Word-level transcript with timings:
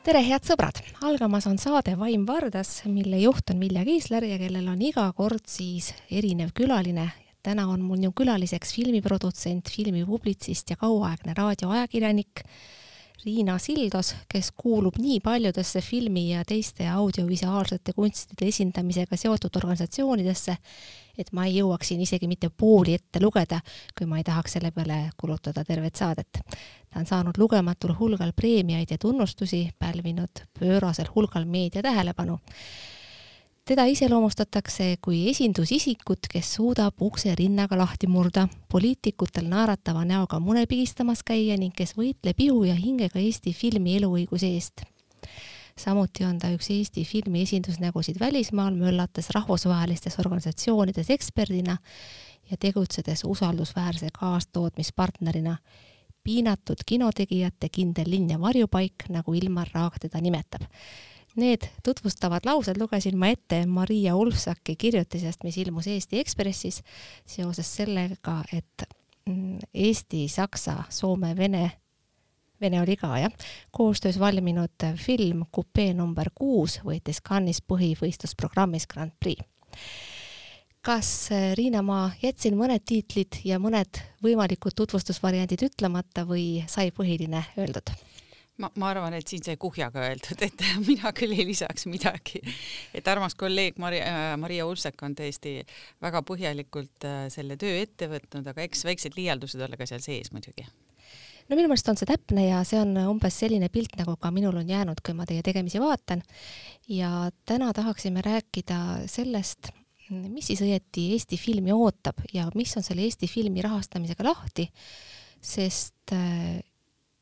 tere, 0.00 0.20
head 0.24 0.46
sõbrad! 0.48 0.78
algamas 1.04 1.44
on 1.50 1.58
saade 1.60 1.92
Vaim 2.00 2.22
Vardas, 2.28 2.86
mille 2.88 3.18
juht 3.20 3.50
on 3.52 3.58
Vilja 3.60 3.82
Kiisler 3.84 4.24
ja 4.24 4.38
kellel 4.40 4.68
on 4.72 4.80
iga 4.80 5.04
kord 5.16 5.44
siis 5.50 5.90
erinev 6.08 6.54
külaline. 6.56 7.10
täna 7.42 7.66
on 7.68 7.82
mul 7.84 8.00
ju 8.04 8.12
külaliseks 8.16 8.72
filmiprodutsent, 8.76 9.68
filmipublitsist 9.68 10.70
ja 10.70 10.76
kauaaegne 10.80 11.34
raadioajakirjanik 11.36 12.42
Riina 13.24 13.58
Sildos, 13.58 14.14
kes 14.28 14.52
kuulub 14.56 14.96
nii 14.96 15.20
paljudesse 15.20 15.80
filmi 15.84 16.30
ja 16.30 16.44
teiste 16.48 16.88
audiovisuaalsete 16.88 17.92
kunstide 17.92 18.48
esindamisega 18.48 19.16
seotud 19.20 19.56
organisatsioonidesse, 19.60 20.56
et 21.18 21.32
ma 21.32 21.46
ei 21.46 21.58
jõuaks 21.58 21.92
siin 21.92 22.00
isegi 22.00 22.28
mitte 22.28 22.50
pooli 22.50 22.94
ette 22.94 23.22
lugeda, 23.22 23.60
kui 23.98 24.06
ma 24.06 24.20
ei 24.20 24.24
tahaks 24.24 24.58
selle 24.58 24.70
peale 24.70 25.10
kulutada 25.20 25.64
tervet 25.64 25.96
saadet. 25.96 26.42
ta 26.90 27.00
on 27.00 27.06
saanud 27.06 27.38
lugematul 27.38 27.94
hulgal 27.98 28.32
preemiaid 28.36 28.90
ja 28.90 28.98
tunnustusi, 28.98 29.70
pälvinud 29.78 30.46
pöörasel 30.58 31.10
hulgal 31.14 31.44
meedia 31.44 31.82
tähelepanu 31.82 32.38
teda 33.70 33.84
iseloomustatakse 33.86 34.96
kui 35.04 35.28
esindusisikut, 35.30 36.26
kes 36.32 36.54
suudab 36.56 37.02
ukse 37.06 37.34
rinnaga 37.38 37.76
lahti 37.78 38.08
murda, 38.10 38.48
poliitikutel 38.72 39.46
naeratava 39.46 40.02
näoga 40.04 40.40
mune 40.42 40.64
pigistamas 40.66 41.22
käia 41.26 41.54
ning 41.60 41.74
kes 41.76 41.94
võitleb 41.98 42.42
ihu 42.42 42.64
ja 42.66 42.74
hingega 42.74 43.20
Eesti 43.22 43.52
filmi 43.54 43.94
eluõiguse 44.00 44.50
eest. 44.56 44.82
Samuti 45.78 46.24
on 46.24 46.38
ta 46.38 46.50
üks 46.54 46.70
Eesti 46.70 47.04
filmi 47.04 47.42
esindusnägusid 47.42 48.20
välismaal, 48.20 48.74
möllates 48.74 49.30
rahvusvahelistes 49.34 50.18
organisatsioonides 50.18 51.10
eksperdina 51.10 51.76
ja 52.50 52.56
tegutsedes 52.56 53.24
usaldusväärse 53.24 54.08
kaastootmispartnerina. 54.18 55.56
Piinatud 56.24 56.82
kinotegijate 56.86 57.68
kindel 57.72 58.10
linn 58.10 58.30
ja 58.30 58.40
varjupaik, 58.40 59.08
nagu 59.08 59.34
Ilmar 59.34 59.68
Raag 59.74 59.96
teda 60.00 60.20
nimetab. 60.20 60.66
Need 61.36 61.68
tutvustavad 61.84 62.44
laused 62.44 62.76
lugesin 62.76 63.18
ma 63.18 63.30
ette 63.30 63.62
Maria 63.66 64.16
Ulfsaki 64.16 64.74
kirjutisest, 64.76 65.44
mis 65.44 65.58
ilmus 65.62 65.86
Eesti 65.86 66.18
Ekspressis 66.18 66.82
seoses 67.26 67.76
sellega, 67.76 68.42
et 68.52 68.84
mm, 69.28 69.58
Eesti, 69.74 70.26
Saksa, 70.28 70.82
Soome, 70.90 71.36
Vene, 71.36 71.70
Vene 72.60 72.82
oli 72.82 72.96
ka 73.00 73.14
jah, 73.18 73.32
koostöös 73.72 74.18
valminud 74.20 74.84
film 75.00 75.46
Kupee 75.52 75.94
number 75.96 76.28
kuus 76.34 76.80
võitis 76.84 77.22
Cannes'is 77.24 77.64
põhivõistlusprogrammis 77.64 78.86
Grand 78.90 79.16
Prix. 79.20 79.40
kas 80.82 81.30
Riina, 81.56 81.82
ma 81.82 82.10
jätsin 82.22 82.56
mõned 82.56 82.84
tiitlid 82.84 83.40
ja 83.44 83.58
mõned 83.60 84.00
võimalikud 84.24 84.76
tutvustusvariandid 84.76 85.62
ütlemata 85.70 86.24
või 86.28 86.64
sai 86.68 86.90
põhiline 86.92 87.44
öeldud? 87.56 87.92
ma, 88.60 88.70
ma 88.76 88.90
arvan, 88.92 89.16
et 89.16 89.28
siin 89.30 89.44
sai 89.44 89.56
kuhjaga 89.60 90.04
öeldud, 90.10 90.44
et 90.44 90.64
mina 90.90 91.12
küll 91.16 91.32
ei 91.36 91.46
lisaks 91.48 91.88
midagi. 91.90 92.42
et 92.94 93.08
armas 93.08 93.36
kolleeg 93.40 93.80
Maria, 93.80 94.04
äh, 94.04 94.36
Maria 94.40 94.68
Ulsek 94.68 95.00
on 95.06 95.16
tõesti 95.18 95.60
väga 96.02 96.22
põhjalikult 96.28 97.08
äh, 97.08 97.24
selle 97.32 97.56
töö 97.60 97.80
ette 97.80 98.10
võtnud, 98.10 98.52
aga 98.52 98.68
eks 98.68 98.84
väiksed 98.88 99.16
liialdused 99.18 99.60
olla 99.64 99.80
ka 99.80 99.88
seal 99.88 100.04
sees 100.04 100.32
muidugi 100.34 100.68
no 101.50 101.58
minu 101.58 101.70
meelest 101.70 101.90
on 101.90 101.98
see 101.98 102.08
täpne 102.08 102.46
ja 102.46 102.62
see 102.66 102.78
on 102.78 102.94
umbes 103.02 103.40
selline 103.42 103.68
pilt, 103.74 103.96
nagu 103.98 104.14
ka 104.20 104.30
minul 104.34 104.60
on 104.62 104.70
jäänud, 104.70 105.02
kui 105.04 105.16
ma 105.18 105.26
teie 105.26 105.42
tegemisi 105.46 105.82
vaatan. 105.82 106.22
ja 106.88 107.30
täna 107.46 107.72
tahaksime 107.74 108.22
rääkida 108.22 109.08
sellest, 109.10 109.72
mis 110.10 110.50
siis 110.50 110.62
õieti 110.66 111.10
Eesti 111.14 111.38
filmi 111.38 111.74
ootab 111.74 112.22
ja 112.34 112.48
mis 112.54 112.76
on 112.78 112.86
selle 112.86 113.02
Eesti 113.06 113.28
filmi 113.30 113.62
rahastamisega 113.62 114.26
lahti, 114.26 114.68
sest 115.40 116.14
äh, 116.14 116.60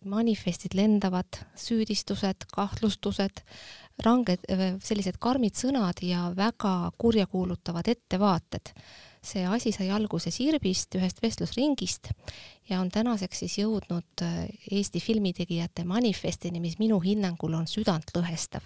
manifestid 0.05 0.77
lendavad, 0.79 1.41
süüdistused, 1.59 2.47
kahtlustused, 2.55 3.43
ranged, 4.05 4.45
sellised 4.85 5.19
karmid 5.19 5.59
sõnad 5.59 6.03
ja 6.07 6.29
väga 6.37 6.93
kurjakuulutavad 6.99 7.89
ettevaated. 7.91 8.73
See 9.23 9.45
asi 9.47 9.73
sai 9.73 9.91
alguse 9.91 10.31
Sirbist, 10.31 10.95
ühest 10.99 11.23
vestlusringist 11.23 12.11
ja 12.69 12.81
on 12.81 12.91
tänaseks 12.93 13.43
siis 13.45 13.59
jõudnud 13.59 14.23
äh, 14.23 14.47
Eesti 14.71 15.01
filmitegijate 15.01 15.85
manifestini, 15.89 16.61
mis 16.61 16.79
minu 16.79 17.01
hinnangul 17.01 17.55
on 17.59 17.67
südantlõhestav. 17.67 18.63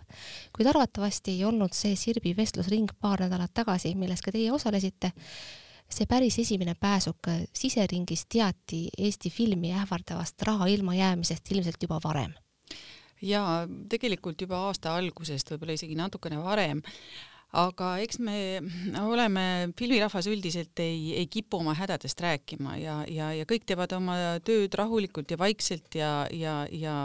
kuid 0.52 0.68
arvatavasti 0.68 1.36
ei 1.36 1.44
olnud 1.44 1.74
see 1.76 1.96
Sirbi 1.96 2.34
vestlusring 2.36 2.90
paar 3.00 3.24
nädalat 3.24 3.54
tagasi, 3.54 3.94
milles 3.94 4.22
ka 4.22 4.32
teie 4.32 4.52
osalesite, 4.52 5.12
see 5.88 6.06
päris 6.06 6.38
esimene 6.38 6.74
pääsuk 6.74 7.30
siseringis 7.54 8.26
teati 8.26 8.88
Eesti 8.98 9.30
filmi 9.30 9.72
ähvardavast 9.72 10.42
raha 10.42 10.66
ilmajäämisest 10.66 11.52
ilmselt 11.52 11.82
juba 11.82 12.00
varem. 12.04 12.34
ja 13.22 13.68
tegelikult 13.88 14.40
juba 14.40 14.66
aasta 14.66 14.96
algusest, 14.96 15.50
võib-olla 15.50 15.76
isegi 15.78 15.94
natukene 15.94 16.42
varem, 16.42 16.82
aga 17.52 17.88
eks 18.00 18.20
me 18.24 18.36
oleme, 19.02 19.44
filmirahvas 19.76 20.28
üldiselt 20.32 20.78
ei, 20.80 21.12
ei 21.20 21.26
kipu 21.28 21.60
oma 21.60 21.74
hädadest 21.76 22.20
rääkima 22.24 22.78
ja, 22.80 23.02
ja, 23.12 23.32
ja 23.36 23.48
kõik 23.48 23.66
teevad 23.68 23.92
oma 23.98 24.16
tööd 24.44 24.72
rahulikult 24.78 25.34
ja 25.34 25.40
vaikselt 25.40 25.98
ja, 25.98 26.12
ja, 26.32 26.62
ja 26.72 26.96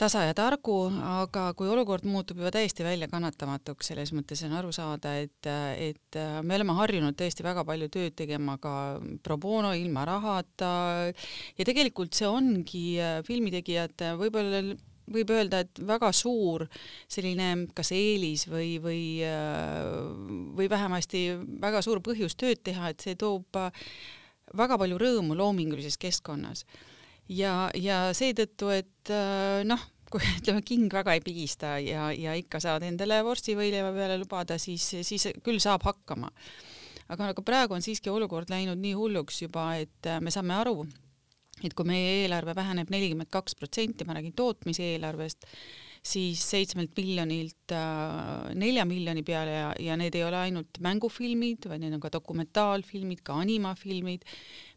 tasa 0.00 0.22
ja 0.24 0.34
targu, 0.36 0.76
aga 1.04 1.50
kui 1.58 1.68
olukord 1.68 2.06
muutub 2.08 2.38
juba 2.40 2.52
täiesti 2.54 2.86
väljakannatamatuks, 2.86 3.90
selles 3.90 4.14
mõttes 4.16 4.40
on 4.46 4.54
aru 4.56 4.70
saada, 4.72 5.16
et, 5.20 5.48
et 5.76 6.20
me 6.46 6.56
oleme 6.56 6.76
harjunud 6.78 7.18
tõesti 7.18 7.44
väga 7.44 7.66
palju 7.68 7.90
tööd 7.92 8.16
tegema 8.16 8.56
ka 8.62 8.74
pro 9.24 9.36
bono, 9.42 9.74
ilma 9.76 10.06
rahata. 10.08 10.70
Ja 11.58 11.66
tegelikult 11.68 12.16
see 12.16 12.30
ongi 12.30 12.84
filmitegijate 13.26 14.14
võib-olla 14.20 14.62
võib 15.10 15.32
öelda, 15.34 15.64
et 15.64 15.82
väga 15.86 16.12
suur 16.16 16.66
selline 17.10 17.50
kas 17.74 17.92
eelis 17.96 18.46
või, 18.50 18.76
või, 18.82 19.02
või 20.56 20.70
vähemasti 20.70 21.24
väga 21.62 21.82
suur 21.82 22.02
põhjus 22.04 22.38
tööd 22.38 22.62
teha, 22.64 22.92
et 22.92 23.02
see 23.02 23.18
toob 23.18 23.58
väga 24.56 24.78
palju 24.78 24.98
rõõmu 24.98 25.36
loomingulises 25.38 25.98
keskkonnas 26.00 26.64
ja, 27.30 27.54
ja 27.78 28.02
seetõttu, 28.16 28.70
et 28.74 29.12
äh, 29.14 29.62
noh, 29.66 29.82
kui 30.10 30.22
ütleme, 30.40 30.64
king 30.66 30.92
väga 30.92 31.16
ei 31.16 31.24
pigista 31.24 31.76
ja, 31.82 32.10
ja 32.14 32.34
ikka 32.38 32.60
saad 32.62 32.86
endale 32.86 33.20
vorstivõileiva 33.26 33.92
peale 33.96 34.18
lubada, 34.20 34.58
siis, 34.62 34.86
siis 35.06 35.30
küll 35.44 35.62
saab 35.62 35.86
hakkama. 35.86 36.32
aga 37.10 37.30
nagu 37.32 37.42
praegu 37.42 37.74
on 37.74 37.82
siiski 37.82 38.10
olukord 38.10 38.50
läinud 38.50 38.78
nii 38.78 38.94
hulluks 38.98 39.42
juba, 39.42 39.72
et 39.82 40.10
äh, 40.10 40.20
me 40.22 40.34
saame 40.34 40.56
aru, 40.58 40.84
et 41.64 41.76
kui 41.76 41.88
meie 41.88 42.22
eelarve 42.22 42.54
väheneb 42.56 42.90
nelikümmend 42.92 43.30
kaks 43.32 43.56
protsenti, 43.58 44.06
ma 44.06 44.16
räägin 44.16 44.36
tootmiseelarvest, 44.38 45.46
siis 46.00 46.40
seitsmelt 46.48 46.94
miljonilt 46.96 47.74
äh, 47.76 48.48
nelja 48.56 48.86
miljoni 48.88 49.22
peale 49.26 49.52
ja, 49.52 49.68
ja 49.90 49.98
need 50.00 50.16
ei 50.16 50.24
ole 50.24 50.38
ainult 50.46 50.80
mängufilmid, 50.80 51.68
vaid 51.68 51.84
need 51.84 51.96
on 51.96 52.00
ka 52.00 52.12
dokumentaalfilmid, 52.14 53.20
ka 53.26 53.36
animafilmid 53.42 54.24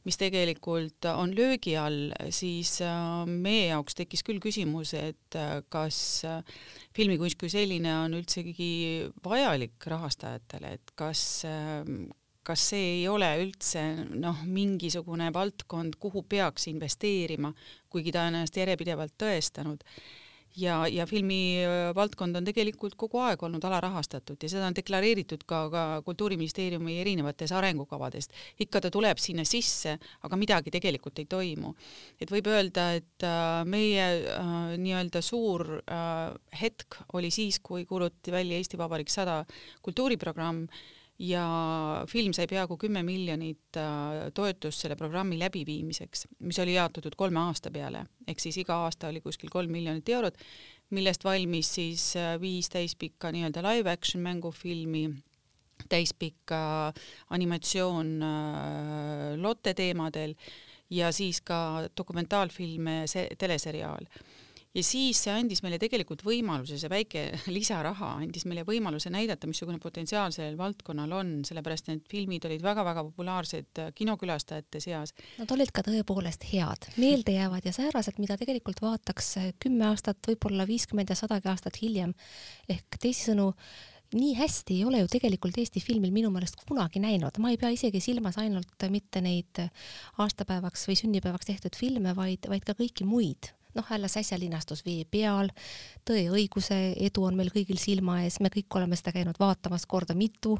mis 0.03 0.19
tegelikult 0.19 1.07
on 1.15 1.31
löögi 1.35 1.77
all, 1.79 2.11
siis 2.35 2.75
äh, 2.83 3.23
meie 3.27 3.69
jaoks 3.69 3.95
tekkis 3.95 4.25
küll 4.27 4.41
küsimus, 4.43 4.91
et 4.99 5.37
äh, 5.39 5.61
kas 5.71 6.25
filmikunst 6.95 7.39
kui 7.39 7.51
selline 7.51 7.93
on 8.01 8.17
üldsegi 8.19 8.73
vajalik 9.23 9.87
rahastajatele, 9.93 10.75
et 10.75 10.93
kas 10.99 11.23
kas 12.43 12.65
see 12.73 12.89
ei 12.99 13.07
ole 13.07 13.29
üldse 13.43 13.83
noh, 14.09 14.43
mingisugune 14.45 15.29
valdkond, 15.33 15.95
kuhu 15.99 16.25
peaks 16.29 16.67
investeerima, 16.71 17.53
kuigi 17.89 18.11
ta 18.11 18.27
on 18.27 18.35
ennast 18.35 18.57
järjepidevalt 18.59 19.15
tõestanud 19.19 19.83
ja, 20.57 20.87
ja 20.87 21.05
filmivaldkond 21.09 22.37
on 22.37 22.45
tegelikult 22.45 22.95
kogu 22.99 23.21
aeg 23.23 23.41
olnud 23.43 23.63
alarahastatud 23.65 24.41
ja 24.43 24.49
seda 24.51 24.67
on 24.69 24.77
deklareeritud 24.77 25.45
ka, 25.49 25.61
ka 25.73 25.83
Kultuuriministeeriumi 26.05 26.99
erinevates 27.01 27.51
arengukavades. 27.51 28.29
ikka 28.59 28.81
ta 28.81 28.91
tuleb 28.91 29.17
sinna 29.17 29.45
sisse, 29.45 29.97
aga 30.23 30.37
midagi 30.37 30.71
tegelikult 30.71 31.19
ei 31.19 31.25
toimu. 31.29 31.73
et 32.21 32.31
võib 32.31 32.47
öelda, 32.47 32.93
et 32.99 33.27
äh, 33.27 33.63
meie 33.65 34.07
äh, 34.33 34.49
nii-öelda 34.77 35.21
suur 35.21 35.79
äh, 35.81 36.33
hetk 36.61 37.01
oli 37.13 37.31
siis, 37.31 37.59
kui 37.59 37.85
kuulutati 37.85 38.31
välja 38.31 38.57
Eesti 38.57 38.77
Vabariik 38.77 39.09
sada 39.09 39.43
kultuuriprogramm 39.81 40.67
ja 41.19 41.45
film 42.09 42.33
sai 42.33 42.47
peaaegu 42.49 42.77
kümme 42.81 43.03
miljonit 43.05 43.77
äh, 43.77 44.29
toetust 44.33 44.83
selle 44.83 44.95
programmi 44.99 45.37
läbiviimiseks, 45.39 46.27
mis 46.39 46.59
oli 46.59 46.73
jaotatud 46.73 47.15
kolme 47.17 47.39
aasta 47.43 47.71
peale, 47.71 48.05
ehk 48.27 48.41
siis 48.41 48.57
iga 48.63 48.79
aasta 48.85 49.11
oli 49.11 49.21
kuskil 49.21 49.51
kolm 49.53 49.71
miljonit 49.71 50.09
eurot, 50.09 50.37
millest 50.93 51.23
valmis 51.23 51.69
siis 51.77 52.07
äh, 52.17 52.35
viis 52.41 52.69
täispikka 52.73 53.31
nii-öelda 53.31 53.63
live 53.69 53.91
action 53.91 54.23
mängufilmi, 54.25 55.05
animatsioon 57.29 58.13
äh, 58.23 59.33
Lotte 59.37 59.73
teemadel 59.73 60.33
ja 60.89 61.11
siis 61.11 61.41
ka 61.41 61.89
dokumentaalfilme, 61.97 63.03
teleseriaal 63.37 64.07
ja 64.73 64.83
siis 64.85 65.19
see 65.25 65.33
andis 65.33 65.61
meile 65.63 65.77
tegelikult 65.81 66.23
võimaluse, 66.25 66.79
see 66.81 66.91
väike 66.91 67.23
lisaraha 67.57 68.13
andis 68.23 68.47
meile 68.49 68.65
võimaluse 68.67 69.11
näidata, 69.13 69.49
missugune 69.49 69.79
potentsiaal 69.83 70.33
sellel 70.35 70.57
valdkonnal 70.59 71.13
on, 71.19 71.33
sellepärast 71.47 71.91
need 71.91 72.03
filmid 72.09 72.47
olid 72.49 72.65
väga-väga 72.65 73.05
populaarsed 73.11 73.83
kinokülastajate 73.97 74.81
seas. 74.83 75.13
Nad 75.37 75.53
olid 75.53 75.73
ka 75.75 75.85
tõepoolest 75.85 76.49
head, 76.51 76.89
meeldejäävad 76.97 77.69
ja 77.69 77.75
säärased, 77.75 78.19
mida 78.23 78.37
tegelikult 78.41 78.81
vaataks 78.83 79.33
kümme 79.63 79.89
aastat, 79.91 80.21
võib-olla 80.27 80.67
viiskümmend 80.69 81.13
ja 81.13 81.19
sadagi 81.19 81.51
aastat 81.53 81.81
hiljem. 81.81 82.13
ehk 82.69 82.97
teisisõnu, 82.99 83.51
nii 84.13 84.35
hästi 84.37 84.77
ei 84.77 84.85
ole 84.85 85.01
ju 85.01 85.09
tegelikult 85.09 85.57
Eesti 85.57 85.81
filmil 85.81 86.13
minu 86.13 86.29
meelest 86.33 86.61
kunagi 86.67 87.01
näinud, 87.01 87.37
ma 87.41 87.53
ei 87.53 87.57
pea 87.61 87.73
isegi 87.73 88.01
silmas 88.01 88.37
ainult 88.41 88.87
mitte 88.93 89.21
neid 89.21 89.67
aastapäevaks 90.21 90.87
või 90.89 90.97
sünnipäevaks 90.97 91.49
tehtud 91.49 91.77
filme, 91.77 92.15
vaid, 92.17 92.49
vaid 92.49 92.65
ka 92.65 92.77
kõiki 92.77 93.05
muid 93.09 93.53
noh, 93.77 93.89
alles 93.95 94.17
äsja 94.19 94.37
linastus 94.39 94.83
Vee 94.85 95.05
peal, 95.09 95.51
Tõe 96.03 96.25
ja 96.25 96.33
õiguse 96.35 96.75
edu 96.99 97.23
on 97.23 97.37
meil 97.39 97.51
kõigil 97.53 97.79
silma 97.79 98.19
ees, 98.25 98.41
me 98.43 98.51
kõik 98.53 98.75
oleme 98.75 98.97
seda 98.99 99.13
käinud 99.15 99.39
vaatamas 99.39 99.85
korda 99.87 100.15
mitu, 100.17 100.57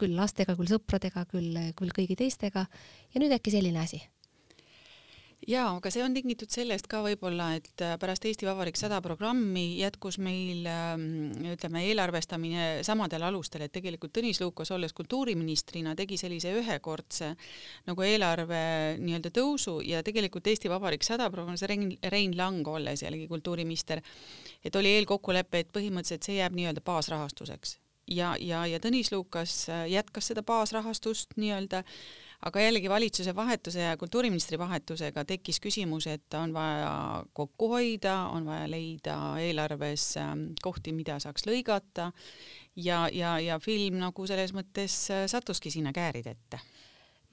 küll 0.00 0.16
lastega, 0.16 0.56
küll 0.56 0.70
sõpradega, 0.70 1.26
küll, 1.28 1.58
küll 1.76 1.92
kõigi 1.92 2.16
teistega. 2.16 2.64
Ja 3.12 3.20
nüüd 3.20 3.34
äkki 3.36 3.52
selline 3.52 3.82
asi 3.82 4.00
jaa, 5.44 5.68
aga 5.76 5.90
see 5.92 6.02
on 6.04 6.14
tingitud 6.16 6.50
sellest 6.52 6.88
ka 6.90 7.02
võib-olla, 7.04 7.50
et 7.58 7.82
äh, 7.84 7.94
pärast 8.00 8.24
Eesti 8.28 8.48
Vabariik 8.48 8.78
sada 8.80 8.98
programmi 9.04 9.78
jätkus 9.78 10.18
meil 10.22 10.66
ähm, 10.70 11.04
ütleme, 11.52 11.84
eelarvestamine 11.90 12.66
samadel 12.86 13.26
alustel, 13.28 13.66
et 13.66 13.74
tegelikult 13.74 14.14
Tõnis 14.16 14.40
Lukas, 14.40 14.72
olles 14.74 14.96
kultuuriministrina, 14.96 15.94
tegi 15.98 16.18
sellise 16.20 16.54
ühekordse 16.56 17.34
nagu 17.86 18.06
eelarve 18.06 18.60
nii-öelda 19.02 19.32
tõusu 19.36 19.78
ja 19.86 20.02
tegelikult 20.06 20.48
Eesti 20.50 20.72
Vabariik 20.72 21.06
sada 21.06 21.28
programmis 21.30 21.66
Rein, 21.68 21.90
Rein 22.12 22.36
Lang, 22.38 22.66
olles 22.68 23.04
jällegi 23.04 23.28
kultuuriminister, 23.30 24.02
et 24.64 24.76
oli 24.80 24.96
eelkokkulepe, 24.98 25.62
et 25.62 25.74
põhimõtteliselt 25.74 26.26
see 26.30 26.40
jääb 26.40 26.56
nii-öelda 26.56 26.84
baasrahastuseks. 26.86 27.78
Ja, 28.06 28.36
ja, 28.38 28.62
ja 28.70 28.78
Tõnis 28.82 29.10
Lukas 29.12 29.66
äh, 29.68 29.84
jätkas 29.90 30.30
seda 30.30 30.46
baasrahastust 30.46 31.36
nii-öelda 31.36 31.82
aga 32.44 32.60
jällegi 32.60 32.88
valitsuse 32.88 33.34
vahetuse 33.34 33.80
ja 33.80 33.96
kultuuriministri 33.96 34.58
vahetusega 34.58 35.24
tekkis 35.24 35.60
küsimus, 35.60 36.06
et 36.10 36.34
on 36.34 36.52
vaja 36.54 37.24
kokku 37.32 37.70
hoida, 37.72 38.18
on 38.32 38.46
vaja 38.46 38.68
leida 38.70 39.16
eelarves 39.40 40.16
ähm, 40.20 40.48
kohti, 40.62 40.92
mida 40.92 41.18
saaks 41.22 41.46
lõigata. 41.48 42.10
Ja, 42.76 43.06
ja, 43.12 43.38
ja 43.40 43.58
film 43.58 43.96
nagu 44.02 44.26
selles 44.28 44.52
mõttes 44.52 45.06
äh, 45.12 45.24
sattuski 45.30 45.72
sinna 45.72 45.94
kääride 45.96 46.36
ette. 46.36 46.60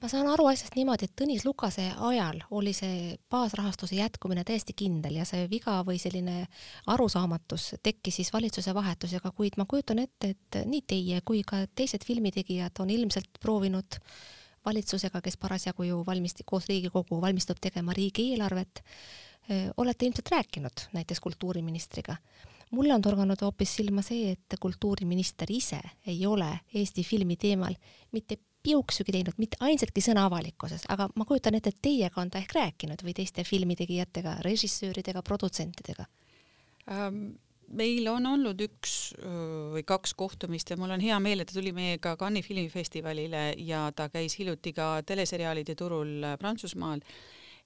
Ma 0.02 0.08
saan 0.10 0.26
aru 0.28 0.48
asjast 0.50 0.74
niimoodi, 0.76 1.06
et 1.06 1.14
Tõnis 1.16 1.44
Lukase 1.46 1.84
ajal 2.08 2.42
oli 2.52 2.74
see 2.76 3.14
baasrahastuse 3.30 3.96
jätkumine 3.96 4.42
täiesti 4.44 4.74
kindel 4.76 5.20
ja 5.20 5.24
see 5.28 5.46
viga 5.48 5.78
või 5.86 6.00
selline 6.02 6.48
arusaamatus 6.92 7.76
tekkis 7.84 8.18
siis 8.20 8.32
valitsuse 8.34 8.74
vahetusega, 8.76 9.30
kuid 9.36 9.56
ma 9.56 9.64
kujutan 9.70 10.02
ette, 10.02 10.34
et 10.34 10.60
nii 10.68 10.82
teie 10.88 11.20
kui 11.24 11.44
ka 11.46 11.62
teised 11.76 12.04
filmitegijad 12.04 12.82
on 12.84 12.92
ilmselt 12.92 13.40
proovinud 13.40 13.96
äh, 13.96 14.18
valitsusega, 14.66 15.20
kes 15.20 15.36
parasjagu 15.36 15.86
ju 15.88 16.00
valmist-, 16.06 16.44
koos 16.46 16.68
Riigikogu 16.68 17.20
valmistub 17.20 17.60
tegema 17.60 17.92
riigieelarvet, 17.96 18.82
olete 19.76 20.06
ilmselt 20.06 20.30
rääkinud 20.32 20.88
näiteks 20.92 21.20
kultuuriministriga. 21.20 22.16
mulle 22.70 22.94
on 22.94 23.02
torganud 23.02 23.40
hoopis 23.40 23.76
silma 23.76 24.02
see, 24.02 24.32
et 24.32 24.56
kultuuriminister 24.60 25.50
ise 25.52 25.80
ei 26.06 26.26
ole 26.26 26.48
Eesti 26.74 27.04
filmi 27.04 27.36
teemal 27.36 27.74
mitte 28.12 28.38
piuksugi 28.62 29.12
teinud, 29.12 29.36
mitte 29.38 29.56
ainsatki 29.60 30.00
sõna 30.00 30.24
avalikkuses, 30.24 30.86
aga 30.88 31.08
ma 31.14 31.24
kujutan 31.28 31.54
ette, 31.54 31.70
et 31.70 31.82
teiega 31.82 32.20
on 32.20 32.30
ta 32.32 32.40
ehk 32.40 32.54
rääkinud 32.56 33.04
või 33.04 33.12
teiste 33.14 33.44
filmitegijatega, 33.44 34.38
režissööridega, 34.46 35.22
produtsentidega 35.22 36.06
ähm,? 36.90 37.36
Meil 37.76 38.08
on 38.10 38.26
olnud 38.34 38.60
üks 38.64 39.14
või 39.74 39.84
kaks 39.86 40.14
kohtumist 40.18 40.70
ja 40.70 40.78
mul 40.80 40.94
on 40.94 41.02
hea 41.02 41.16
meel, 41.22 41.42
et 41.42 41.50
ta 41.50 41.58
tuli 41.58 41.72
meiega 41.76 42.14
Cannes'i 42.20 42.46
filmifestivalile 42.46 43.46
ja 43.62 43.86
ta 43.96 44.08
käis 44.12 44.36
hiljuti 44.38 44.74
ka 44.76 44.98
teleseriaalide 45.06 45.76
turul 45.78 46.22
äh, 46.24 46.38
Prantsusmaal. 46.40 47.02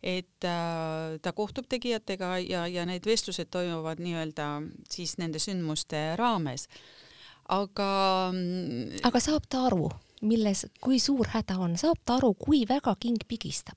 et 0.02 0.44
äh, 0.46 1.19
ta 1.22 1.32
kohtub 1.32 1.66
tegijatega 1.69 2.38
ja, 2.38 2.66
ja 2.66 2.87
need 2.87 3.06
vestlused 3.06 3.50
toimuvad 3.50 3.99
nii-öelda 3.99 4.49
siis 4.90 5.16
nende 5.19 5.38
sündmuste 5.38 6.16
raames. 6.16 6.69
aga. 7.49 8.31
Mm, 8.32 9.02
aga 9.02 9.20
saab 9.20 9.49
ta 9.49 9.66
aru, 9.66 9.90
milles, 10.22 10.66
kui 10.81 10.99
suur 10.99 11.26
häda 11.34 11.58
on, 11.58 11.76
saab 11.76 11.99
ta 12.05 12.19
aru, 12.19 12.34
kui 12.34 12.64
väga 12.69 12.94
king 13.00 13.19
pigistab? 13.28 13.76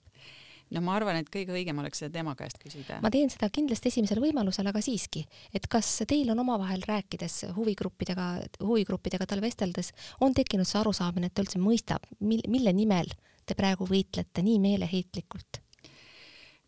No 0.71 0.83
ma 0.85 0.95
arvan, 0.97 1.19
et 1.21 1.31
kõige 1.31 1.56
õigem 1.56 1.79
oleks 1.81 2.01
seda 2.03 2.13
tema 2.19 2.35
käest 2.39 2.59
küsida. 2.62 3.00
ma 3.03 3.12
teen 3.13 3.31
seda 3.33 3.50
kindlasti 3.53 3.91
esimesel 3.91 4.21
võimalusel, 4.23 4.68
aga 4.71 4.83
siiski, 4.83 5.23
et 5.53 5.68
kas 5.71 5.89
teil 6.09 6.31
on 6.33 6.44
omavahel 6.44 6.83
rääkides 6.88 7.41
huvigruppidega, 7.57 8.27
huvigruppidega 8.63 9.27
tal 9.29 9.44
vesteldes, 9.44 9.91
on 10.21 10.35
tekkinud 10.38 10.68
see 10.68 10.79
arusaamine, 10.81 11.29
et 11.29 11.35
ta 11.35 11.45
üldse 11.45 11.62
mõistab, 11.62 12.07
mil-, 12.19 12.47
mille 12.51 12.73
nimel 12.75 13.12
te 13.45 13.57
praegu 13.57 13.88
võitlete 13.89 14.45
nii 14.45 14.62
meeleheitlikult? 14.63 15.62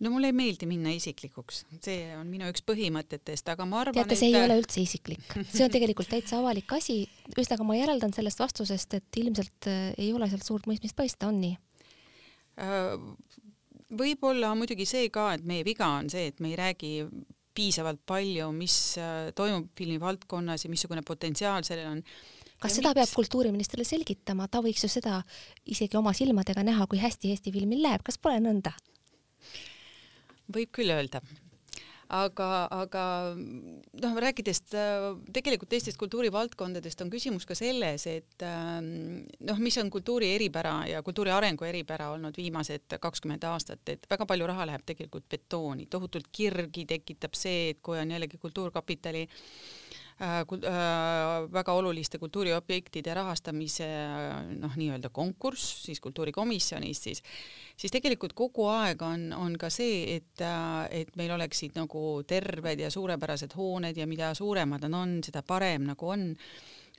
no 0.03 0.11
mulle 0.11 0.33
ei 0.33 0.35
meeldi 0.35 0.67
minna 0.67 0.91
isiklikuks, 0.91 1.61
see 1.85 2.09
on 2.17 2.27
minu 2.27 2.49
üks 2.51 2.63
põhimõtetest, 2.67 3.47
aga 3.53 3.63
ma 3.69 3.83
arvan, 3.85 3.95
teate, 3.95 4.17
see 4.19 4.33
et... 4.33 4.39
ei 4.39 4.47
ole 4.49 4.57
üldse 4.59 4.81
isiklik, 4.83 5.23
see 5.47 5.63
on 5.63 5.71
tegelikult 5.71 6.09
täitsa 6.11 6.41
avalik 6.41 6.73
asi, 6.75 7.05
ühesõnaga 7.31 7.67
ma 7.67 7.77
järeldan 7.77 8.15
sellest 8.15 8.41
vastusest, 8.43 8.97
et 8.99 9.21
ilmselt 9.21 9.69
äh, 9.71 9.93
ei 9.95 10.11
ole 10.11 10.27
sealt 10.31 10.43
suurt 10.43 10.67
mõistmist 10.67 10.97
paista, 10.97 11.31
on 11.31 11.39
nii? 11.45 11.55
Võib-olla 13.93 14.53
muidugi 14.57 14.87
see 14.89 15.09
ka, 15.13 15.33
et 15.37 15.43
meie 15.45 15.65
viga 15.65 15.87
on 15.99 16.09
see, 16.09 16.31
et 16.31 16.39
me 16.41 16.49
ei 16.51 16.57
räägi 16.57 16.93
piisavalt 17.53 18.01
palju, 18.09 18.47
mis 18.55 18.77
äh, 18.97 19.29
toimub 19.37 19.69
filmivaldkonnas 19.77 20.65
ja 20.65 20.71
missugune 20.71 21.03
potentsiaal 21.05 21.65
sellel 21.67 21.91
on. 21.91 22.01
kas 22.57 22.71
ja 22.71 22.79
seda 22.79 22.93
miks? 22.93 22.99
peab 23.01 23.19
kultuuriministrile 23.19 23.85
selgitama, 23.85 24.47
ta 24.49 24.63
võiks 24.65 24.85
ju 24.85 24.89
seda 24.89 25.21
isegi 25.69 25.99
oma 25.99 26.15
silmadega 26.17 26.65
näha, 26.65 26.87
kui 26.89 27.01
hästi 27.01 27.33
Eesti 27.35 27.53
filmil 27.53 27.83
läheb, 27.85 28.01
kas 28.05 28.17
pole 28.17 28.41
nõnda? 28.41 28.73
võib 30.53 30.73
küll 30.73 30.91
öelda 30.91 31.21
aga, 32.13 32.49
aga 32.73 33.03
noh, 33.35 34.17
rääkides 34.25 34.61
äh, 34.77 35.07
tegelikult 35.35 35.71
teistest 35.73 35.99
kultuurivaldkondadest, 36.01 37.01
on 37.03 37.11
küsimus 37.13 37.47
ka 37.49 37.57
selles, 37.57 38.05
et 38.11 38.45
ähm, 38.47 39.23
noh, 39.47 39.61
mis 39.63 39.77
on 39.81 39.89
kultuuri 39.93 40.33
eripära 40.35 40.75
ja 40.89 41.03
kultuuri 41.05 41.33
arengu 41.33 41.67
eripära 41.67 42.11
olnud 42.13 42.37
viimased 42.37 42.97
kakskümmend 43.01 43.45
aastat, 43.49 43.81
et 43.89 44.07
väga 44.09 44.27
palju 44.29 44.49
raha 44.49 44.67
läheb 44.69 44.85
tegelikult 44.85 45.27
betooni, 45.29 45.87
tohutult 45.91 46.29
kirgi 46.31 46.85
tekitab 46.89 47.37
see, 47.37 47.71
et 47.73 47.81
kui 47.83 47.99
on 47.99 48.13
jällegi 48.13 48.37
Kultuurkapitali 48.43 49.27
väga 50.19 51.73
oluliste 51.73 52.19
kultuuriobjektide 52.21 53.13
rahastamise 53.17 53.87
noh, 54.59 54.75
nii-öelda 54.77 55.09
konkurss 55.13 55.83
siis 55.87 56.01
kultuurikomisjonis, 56.03 57.03
siis 57.03 57.23
siis 57.77 57.93
tegelikult 57.93 58.35
kogu 58.37 58.67
aeg 58.71 59.01
on, 59.05 59.27
on 59.37 59.57
ka 59.59 59.69
see, 59.73 60.17
et, 60.17 60.43
äh, 60.43 60.85
et 61.03 61.15
meil 61.19 61.33
oleksid 61.35 61.77
nagu 61.79 62.21
terved 62.27 62.85
ja 62.85 62.91
suurepärased 62.93 63.55
hooned 63.57 63.97
ja 63.97 64.07
mida 64.09 64.33
suuremad 64.37 64.85
nad 64.87 64.99
on, 64.99 65.19
seda 65.25 65.43
parem 65.45 65.89
nagu 65.91 66.13
on. 66.15 66.31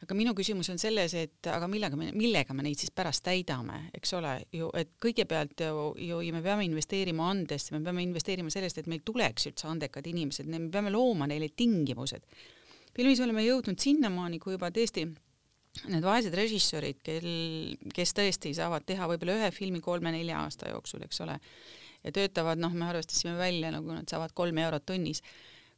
Aga 0.04 0.16
minu 0.18 0.34
küsimus 0.36 0.68
on 0.68 0.76
selles, 0.80 1.14
et 1.16 1.46
aga 1.48 1.68
millega 1.70 1.96
me, 1.96 2.10
millega 2.12 2.52
me 2.52 2.64
neid 2.66 2.76
siis 2.76 2.90
pärast 2.92 3.22
täidame, 3.24 3.86
eks 3.94 4.12
ole? 4.18 4.34
Ju, 4.52 4.68
et 4.76 4.90
kõigepealt 5.00 5.62
ju, 5.64 5.86
ju, 6.02 6.18
ju 6.26 6.34
me 6.34 6.42
peame 6.44 6.66
investeerima 6.66 7.30
andesse, 7.30 7.72
me 7.72 7.80
peame 7.86 8.04
investeerima 8.04 8.52
sellest, 8.52 8.82
et 8.82 8.90
meil 8.90 9.00
tuleks 9.06 9.48
üldse 9.48 9.70
andekad 9.70 10.04
inimesed, 10.10 10.50
me 10.50 10.60
peame 10.74 10.92
looma 10.92 11.30
neile 11.30 11.48
tingimused 11.56 12.26
filmis 12.96 13.22
oleme 13.24 13.44
jõudnud 13.44 13.80
sinnamaani, 13.80 14.40
kui 14.42 14.56
juba 14.56 14.70
tõesti 14.74 15.06
need 15.90 16.04
vaesed 16.06 16.34
režissöörid, 16.38 17.00
kel, 17.04 17.24
kes 17.94 18.14
tõesti 18.14 18.52
saavad 18.54 18.86
teha 18.86 19.08
võib-olla 19.10 19.40
ühe 19.40 19.50
filmi 19.54 19.80
kolme-nelja 19.82 20.44
aasta 20.44 20.70
jooksul, 20.70 21.02
eks 21.06 21.24
ole, 21.24 21.34
ja 22.04 22.14
töötavad, 22.14 22.60
noh, 22.62 22.72
me 22.76 22.86
arvestasime 22.92 23.34
välja, 23.38 23.72
nagu 23.74 23.90
nad 23.90 24.08
saavad 24.10 24.34
kolm 24.36 24.60
eurot 24.62 24.86
tunnis, 24.86 25.22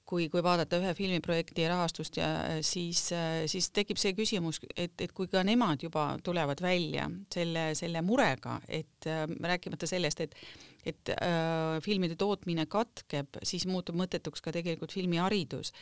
kui, 0.06 0.28
kui 0.30 0.42
vaadata 0.44 0.78
ühe 0.82 0.92
filmiprojekti 0.94 1.66
rahastust 1.70 2.20
ja 2.20 2.28
siis, 2.66 3.08
siis 3.50 3.70
tekib 3.74 3.98
see 3.98 4.14
küsimus, 4.18 4.60
et, 4.76 4.94
et 5.02 5.12
kui 5.16 5.30
ka 5.32 5.42
nemad 5.46 5.82
juba 5.82 6.12
tulevad 6.24 6.60
välja 6.62 7.08
selle, 7.32 7.70
selle 7.78 8.04
murega, 8.06 8.60
et 8.68 9.08
rääkimata 9.08 9.88
sellest, 9.90 10.22
et 10.26 10.36
et 10.86 11.10
äh, 11.12 11.78
filmide 11.84 12.16
tootmine 12.18 12.66
katkeb, 12.70 13.38
siis 13.46 13.66
muutub 13.68 13.98
mõttetuks 13.98 14.44
ka 14.44 14.52
tegelikult 14.54 14.94
filmiharidus. 14.94 15.72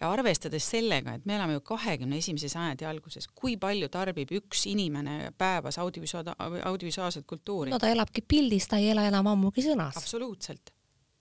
ja 0.00 0.10
arvestades 0.10 0.66
sellega, 0.70 1.14
et 1.14 1.26
me 1.26 1.36
elame 1.36 1.58
ju 1.58 1.64
kahekümne 1.74 2.18
esimese 2.20 2.48
sajandi 2.52 2.88
alguses, 2.88 3.28
kui 3.28 3.56
palju 3.60 3.88
tarbib 3.92 4.32
üks 4.40 4.66
inimene 4.70 5.32
päevas 5.38 5.78
audiovisuaal, 5.82 6.32
audiovisuaalset 6.64 7.26
kultuuri? 7.26 7.74
no 7.74 7.78
ta 7.82 7.92
elabki 7.92 8.24
pildis, 8.26 8.68
ta 8.68 8.80
ei 8.80 8.90
ela 8.94 9.06
enam 9.10 9.28
ammugi 9.34 9.66
sõnas. 9.66 9.98
absoluutselt 10.00 10.72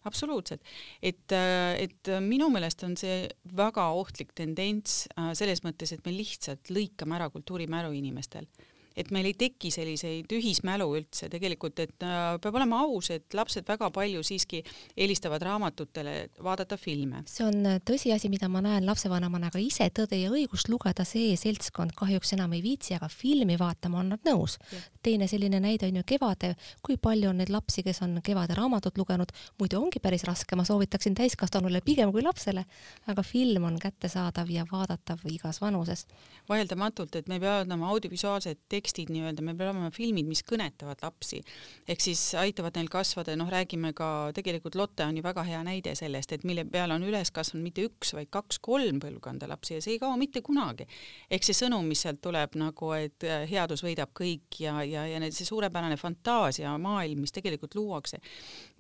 absoluutselt, 0.03 0.59
et, 0.99 1.31
et 1.31 2.09
minu 2.23 2.49
meelest 2.51 2.83
on 2.83 2.97
see 2.99 3.23
väga 3.55 3.85
ohtlik 3.95 4.33
tendents 4.35 5.05
äh, 5.15 5.31
selles 5.37 5.63
mõttes, 5.63 5.93
et 5.95 6.03
me 6.03 6.11
lihtsalt 6.15 6.71
lõikame 6.75 7.15
ära 7.15 7.29
kultuurimälu 7.31 7.93
inimestel 7.95 8.49
et 8.95 9.11
meil 9.11 9.29
ei 9.29 9.35
teki 9.37 9.71
selliseid 9.73 10.31
ühismälu 10.33 10.87
üldse 10.97 11.29
tegelikult, 11.31 11.79
et 11.83 12.05
äh, 12.05 12.35
peab 12.41 12.57
olema 12.59 12.83
aus, 12.85 13.09
et 13.13 13.33
lapsed 13.33 13.67
väga 13.67 13.89
palju 13.93 14.23
siiski 14.25 14.61
eelistavad 14.97 15.41
raamatutele 15.43 16.15
vaadata 16.43 16.77
filme. 16.77 17.23
see 17.29 17.45
on 17.47 17.65
äh, 17.65 17.79
tõsiasi, 17.85 18.29
mida 18.33 18.49
ma 18.49 18.61
näen 18.65 18.85
lapsevanemana 18.87 19.51
ka 19.53 19.61
ise, 19.61 19.89
Tõde 19.93 20.17
ja 20.17 20.31
õigust 20.33 20.69
lugeda 20.71 21.03
see 21.05 21.35
seltskond 21.37 21.93
kahjuks 21.97 22.33
enam 22.33 22.53
ei 22.55 22.63
viitsi, 22.63 22.95
aga 22.97 23.09
filmi 23.11 23.57
vaatama 23.59 23.99
on 24.01 24.13
nad 24.15 24.23
nõus. 24.25 24.57
teine 25.03 25.27
selline 25.27 25.59
näide 25.59 25.89
on 25.89 25.99
ju 25.99 26.03
Kevade, 26.07 26.53
kui 26.81 26.97
palju 26.97 27.29
on 27.29 27.37
neid 27.41 27.51
lapsi, 27.53 27.83
kes 27.83 28.01
on 28.05 28.19
Kevade 28.23 28.55
raamatut 28.57 28.97
lugenud, 28.97 29.31
muidu 29.59 29.81
ongi 29.81 29.99
päris 29.99 30.23
raske, 30.23 30.55
ma 30.55 30.63
soovitaksin 30.63 31.15
täiskasvanule 31.15 31.81
pigem 31.81 32.11
kui 32.11 32.23
lapsele, 32.23 32.65
aga 33.07 33.23
film 33.23 33.67
on 33.69 33.79
kättesaadav 33.79 34.49
ja 34.49 34.65
vaadatav 34.71 35.19
igas 35.29 35.61
vanuses. 35.61 36.05
vaieldamatult, 36.49 37.15
et 37.15 37.27
me 37.27 37.39
peame 37.39 37.65
olema 37.67 37.89
audiovisuaalsed 37.89 38.59
tekstid 38.83 39.11
nii-öelda, 39.13 39.43
meil 39.45 39.55
peavad 39.55 39.77
olema 39.77 39.91
filmid, 39.95 40.27
mis 40.27 40.43
kõnetavad 40.47 40.99
lapsi, 41.03 41.39
ehk 41.87 42.03
siis 42.03 42.21
aitavad 42.39 42.75
neil 42.75 42.89
kasvada, 42.91 43.35
noh, 43.39 43.47
räägime 43.51 43.93
ka, 43.95 44.31
tegelikult 44.35 44.75
Lotte 44.75 45.05
on 45.07 45.17
ju 45.17 45.23
väga 45.23 45.45
hea 45.47 45.61
näide 45.63 45.93
sellest, 45.95 46.33
et 46.35 46.43
mille 46.47 46.65
peale 46.67 46.97
on 46.97 47.05
üles 47.07 47.31
kasvanud 47.33 47.63
mitte 47.63 47.85
üks, 47.87 48.13
vaid 48.17 48.31
kaks-kolm 48.33 48.99
põlvkonda 49.03 49.47
lapsi 49.51 49.77
ja 49.77 49.83
see 49.83 49.95
ei 49.95 50.01
kao 50.01 50.17
mitte 50.19 50.43
kunagi. 50.43 50.87
ehk 51.31 51.47
see 51.47 51.55
sõnum, 51.55 51.87
mis 51.87 52.03
sealt 52.03 52.19
tuleb 52.23 52.57
nagu, 52.59 52.91
et 52.97 53.23
äh, 53.27 53.45
headus 53.49 53.85
võidab 53.85 54.11
kõik 54.17 54.59
ja, 54.59 54.75
ja, 54.83 55.05
ja 55.07 55.21
see 55.31 55.47
suurepärane 55.47 55.97
fantaasia 55.99 56.75
maailm, 56.81 57.23
mis 57.23 57.35
tegelikult 57.35 57.77
luuakse, 57.79 58.19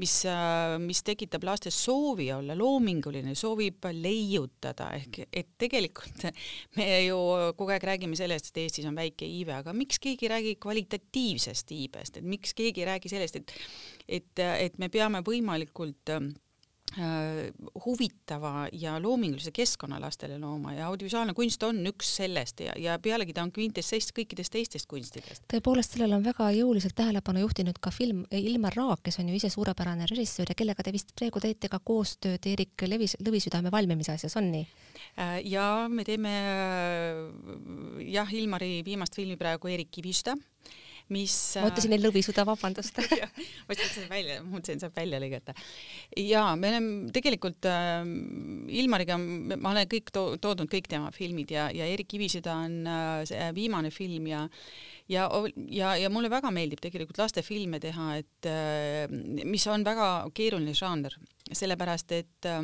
mis, 0.03 0.17
äh, 0.27 0.75
mis 0.83 1.03
tekitab 1.05 1.47
lastes 1.47 1.77
soovi 1.85 2.27
olla 2.35 2.57
loominguline, 2.59 3.37
soovib 3.39 3.87
leiutada, 3.93 4.91
ehk 4.99 5.23
et 5.31 5.55
tegelikult 5.59 6.27
me 6.77 6.89
ju 7.05 7.19
kogu 7.57 7.71
aeg 7.75 7.87
räägime 7.93 8.17
sellest, 8.19 8.51
et 8.51 8.63
Eestis 8.63 8.87
on 8.89 8.97
väike 8.97 9.27
iive, 9.27 9.55
aga 9.55 9.73
miks 9.75 9.92
keegi 9.99 10.27
ei 10.27 10.33
räägi 10.35 10.55
kvalitatiivsest 10.61 11.71
iibest, 11.75 12.17
et 12.17 12.25
miks 12.25 12.53
keegi 12.57 12.83
ei 12.83 12.89
räägi 12.93 13.11
sellest, 13.11 13.35
et 13.41 13.53
et, 14.07 14.39
et 14.39 14.77
me 14.81 14.89
peame 14.91 15.21
võimalikult 15.25 16.11
äh, 16.11 16.25
huvitava 17.85 18.67
ja 18.71 19.01
loomingulise 19.01 19.51
keskkonna 19.51 19.99
lastele 20.01 20.37
looma 20.39 20.73
ja 20.73 20.87
audiovisuaalne 20.87 21.33
kunst 21.33 21.63
on 21.63 21.79
üks 21.89 22.11
sellest 22.19 22.61
ja, 22.61 22.75
ja 22.77 22.97
pealegi 23.01 23.33
ta 23.33 23.45
on 23.45 23.51
kvintessents 23.51 24.11
kõikidest 24.13 24.53
teistest 24.53 24.89
kunstidest. 24.91 25.45
tõepoolest, 25.53 25.95
sellele 25.95 26.19
on 26.19 26.25
väga 26.25 26.51
jõuliselt 26.53 26.95
tähelepanu 26.95 27.41
juhtinud 27.45 27.79
ka 27.81 27.91
film 27.91 28.25
Ilmar 28.31 28.77
Raag, 28.77 29.01
kes 29.03 29.17
on 29.23 29.31
ju 29.31 29.39
ise 29.39 29.49
suurepärane 29.49 30.05
režissöör 30.11 30.53
ja 30.53 30.59
kellega 30.59 30.85
te 30.85 30.93
vist 30.93 31.15
praegu 31.17 31.41
teete 31.41 31.71
ka 31.71 31.79
koostööd 31.79 32.45
Eerik 32.51 32.85
Levis, 32.87 33.17
Lõvisüdame 33.25 33.73
valmimise 33.73 34.13
asjas, 34.13 34.37
on 34.37 34.51
nii? 34.53 34.67
Äh, 35.13 35.41
ja 35.45 35.87
me 35.89 36.05
teeme 36.07 36.31
äh, 36.33 38.07
jah, 38.13 38.33
Ilmari 38.33 38.81
viimast 38.85 39.15
filmi 39.15 39.37
praegu 39.37 39.69
Eerik 39.69 39.91
Kivisüda 39.93 40.33
mis 41.11 41.33
ma 41.59 41.67
ütlesin 41.67 41.91
neil 41.91 42.03
lõvisuda, 42.05 42.45
vabandust 42.47 42.99
ma 43.67 43.75
ütlesin 43.75 44.07
välja, 44.09 44.39
mõtlesin, 44.45 44.79
saab 44.81 44.95
välja 44.95 45.19
lõigata. 45.21 45.55
ja 46.19 46.45
me 46.59 46.69
oleme 46.71 47.11
tegelikult 47.15 47.67
äh, 47.69 48.05
Ilmariga, 48.79 49.17
ma 49.19 49.73
olen 49.73 49.89
kõik 49.91 50.13
to 50.15 50.25
toodud 50.43 50.71
kõik 50.71 50.87
tema 50.91 51.11
filmid 51.15 51.51
ja, 51.53 51.67
ja 51.75 51.87
Erik 51.91 52.09
Kivisüda 52.13 52.55
on 52.65 52.79
äh, 52.87 53.19
see 53.29 53.51
viimane 53.57 53.91
film 53.93 54.31
ja 54.31 54.45
ja, 55.11 55.27
ja, 55.67 55.93
ja 55.99 56.09
mulle 56.13 56.31
väga 56.31 56.51
meeldib 56.55 56.79
tegelikult 56.83 57.19
lastefilme 57.19 57.81
teha, 57.83 58.09
et 58.23 58.47
äh, 58.47 59.11
mis 59.43 59.67
on 59.67 59.83
väga 59.83 60.09
keeruline 60.35 60.75
žanr, 60.77 61.17
sellepärast 61.51 62.15
et 62.15 62.47
äh, 62.47 62.63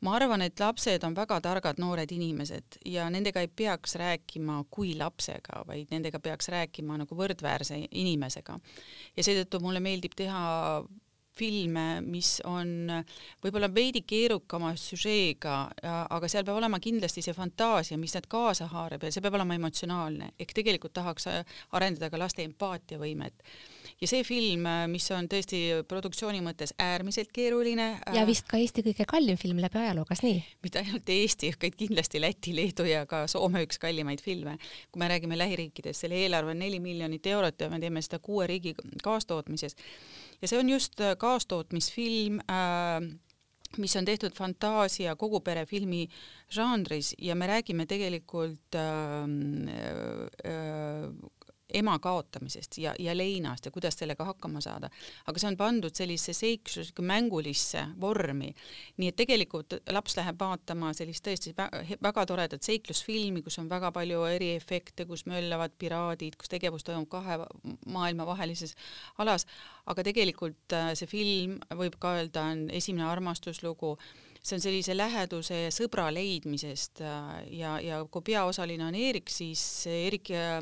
ma 0.00 0.14
arvan, 0.16 0.42
et 0.42 0.60
lapsed 0.60 1.04
on 1.04 1.14
väga 1.16 1.40
targad 1.44 1.80
noored 1.82 2.12
inimesed 2.12 2.80
ja 2.88 3.08
nendega 3.12 3.42
ei 3.44 3.48
peaks 3.48 3.94
rääkima 4.00 4.62
kui 4.70 4.94
lapsega, 4.98 5.64
vaid 5.68 5.92
nendega 5.92 6.20
peaks 6.20 6.48
rääkima 6.48 6.96
nagu 7.02 7.16
võrdväärse 7.16 7.82
inimesega. 7.90 8.58
ja 9.16 9.26
seetõttu 9.26 9.60
mulle 9.60 9.80
meeldib 9.80 10.16
teha 10.16 10.40
filme, 11.36 12.00
mis 12.04 12.38
on 12.48 12.90
võib-olla 13.42 13.70
veidi 13.72 14.02
keerukama 14.06 14.72
süžeega, 14.78 15.56
aga 15.82 16.30
seal 16.30 16.44
peab 16.44 16.60
olema 16.60 16.80
kindlasti 16.82 17.24
see 17.24 17.36
fantaasia, 17.36 17.98
mis 18.00 18.14
nad 18.18 18.28
kaasa 18.30 18.68
haarab 18.72 19.06
ja 19.06 19.12
see 19.14 19.24
peab 19.24 19.38
olema 19.38 19.56
emotsionaalne, 19.58 20.32
ehk 20.40 20.54
tegelikult 20.56 20.94
tahaks 20.96 21.30
arendada 21.30 22.10
ka 22.10 22.20
laste 22.20 22.44
empaatiavõimet 22.46 23.46
ja 24.00 24.08
see 24.08 24.24
film, 24.24 24.64
mis 24.90 25.06
on 25.12 25.28
tõesti 25.30 25.60
produktsiooni 25.88 26.40
mõttes 26.44 26.72
äärmiselt 26.80 27.32
keeruline. 27.36 27.88
ja 28.14 28.24
vist 28.28 28.48
ka 28.48 28.60
Eesti 28.60 28.84
kõige 28.86 29.04
kallim 29.08 29.36
film 29.40 29.60
läbi 29.60 29.80
ajaloo, 29.82 30.06
kas 30.08 30.22
nii? 30.24 30.40
mitte 30.64 30.80
ainult 30.80 31.12
Eesti, 31.12 31.52
vaid 31.62 31.76
kindlasti 31.80 32.22
Läti, 32.22 32.54
Leedu 32.56 32.88
ja 32.88 33.04
ka 33.10 33.26
Soome 33.30 33.64
üks 33.66 33.80
kallimaid 33.82 34.22
filme. 34.24 34.56
kui 34.90 35.02
me 35.02 35.10
räägime 35.12 35.38
lähiriikidest, 35.38 36.06
selle 36.06 36.22
eelarve 36.24 36.54
on 36.54 36.64
neli 36.64 36.80
miljonit 36.80 37.26
eurot 37.26 37.60
ja 37.60 37.70
me 37.70 37.80
teeme 37.80 38.02
seda 38.02 38.18
kuue 38.24 38.46
riigi 38.48 38.74
kaastootmises. 39.04 39.76
Ja 40.42 40.48
see 40.48 40.58
on 40.58 40.68
just 40.68 41.00
kaastootmisfilm 41.18 42.40
äh, 42.48 43.10
mis 43.78 43.96
on 43.96 44.04
tehtud 44.04 44.34
fantaasia 44.34 45.14
kogu 45.16 45.40
pere 45.44 45.66
filmi 45.66 46.08
žanris. 46.50 47.14
Ja 47.18 47.34
me 47.34 47.46
räägime 47.46 47.86
tegelikult 47.86 48.74
äh, 48.74 48.82
äh, 50.44 51.10
ema 51.74 51.98
kaotamisest 51.98 52.78
ja, 52.78 52.94
ja 52.98 53.16
leinast 53.16 53.64
ja 53.64 53.70
kuidas 53.70 53.98
sellega 53.98 54.24
hakkama 54.24 54.60
saada. 54.60 54.90
aga 55.26 55.38
see 55.38 55.48
on 55.48 55.56
pandud 55.56 55.94
sellisesse 55.94 56.32
seikluslikku 56.40 57.02
mängulisse 57.02 57.86
vormi. 58.00 58.54
nii 58.96 59.08
et 59.08 59.16
tegelikult 59.16 59.74
laps 59.90 60.16
läheb 60.16 60.40
vaatama 60.40 60.92
sellist 60.96 61.26
tõesti 61.26 61.54
väga 62.02 62.26
toredat 62.26 62.62
seiklusfilmi, 62.62 63.42
kus 63.42 63.58
on 63.58 63.68
väga 63.70 63.92
palju 63.92 64.24
eriefekte, 64.30 65.06
kus 65.06 65.26
möllavad 65.26 65.76
piraadid, 65.78 66.36
kus 66.36 66.48
tegevus 66.48 66.84
toimub 66.84 67.08
kahe 67.10 67.38
maailma 67.86 68.26
vahelises 68.26 68.74
alas, 69.18 69.46
aga 69.86 70.04
tegelikult 70.06 70.76
äh, 70.76 70.92
see 70.98 71.10
film, 71.10 71.58
võib 71.76 71.96
ka 72.00 72.16
öelda, 72.18 72.50
on 72.52 72.66
esimene 72.74 73.08
armastuslugu 73.08 73.96
see 74.42 74.56
on 74.56 74.62
sellise 74.62 74.94
läheduse 74.96 75.56
ja 75.66 75.72
sõbra 75.74 76.06
leidmisest 76.14 77.02
äh, 77.04 77.28
ja, 77.58 77.74
ja 77.84 78.00
kui 78.10 78.24
peaosaline 78.30 78.86
on 78.86 78.96
Eerik, 78.96 79.28
siis 79.32 79.62
Eerik 79.90 80.32
äh, 80.32 80.58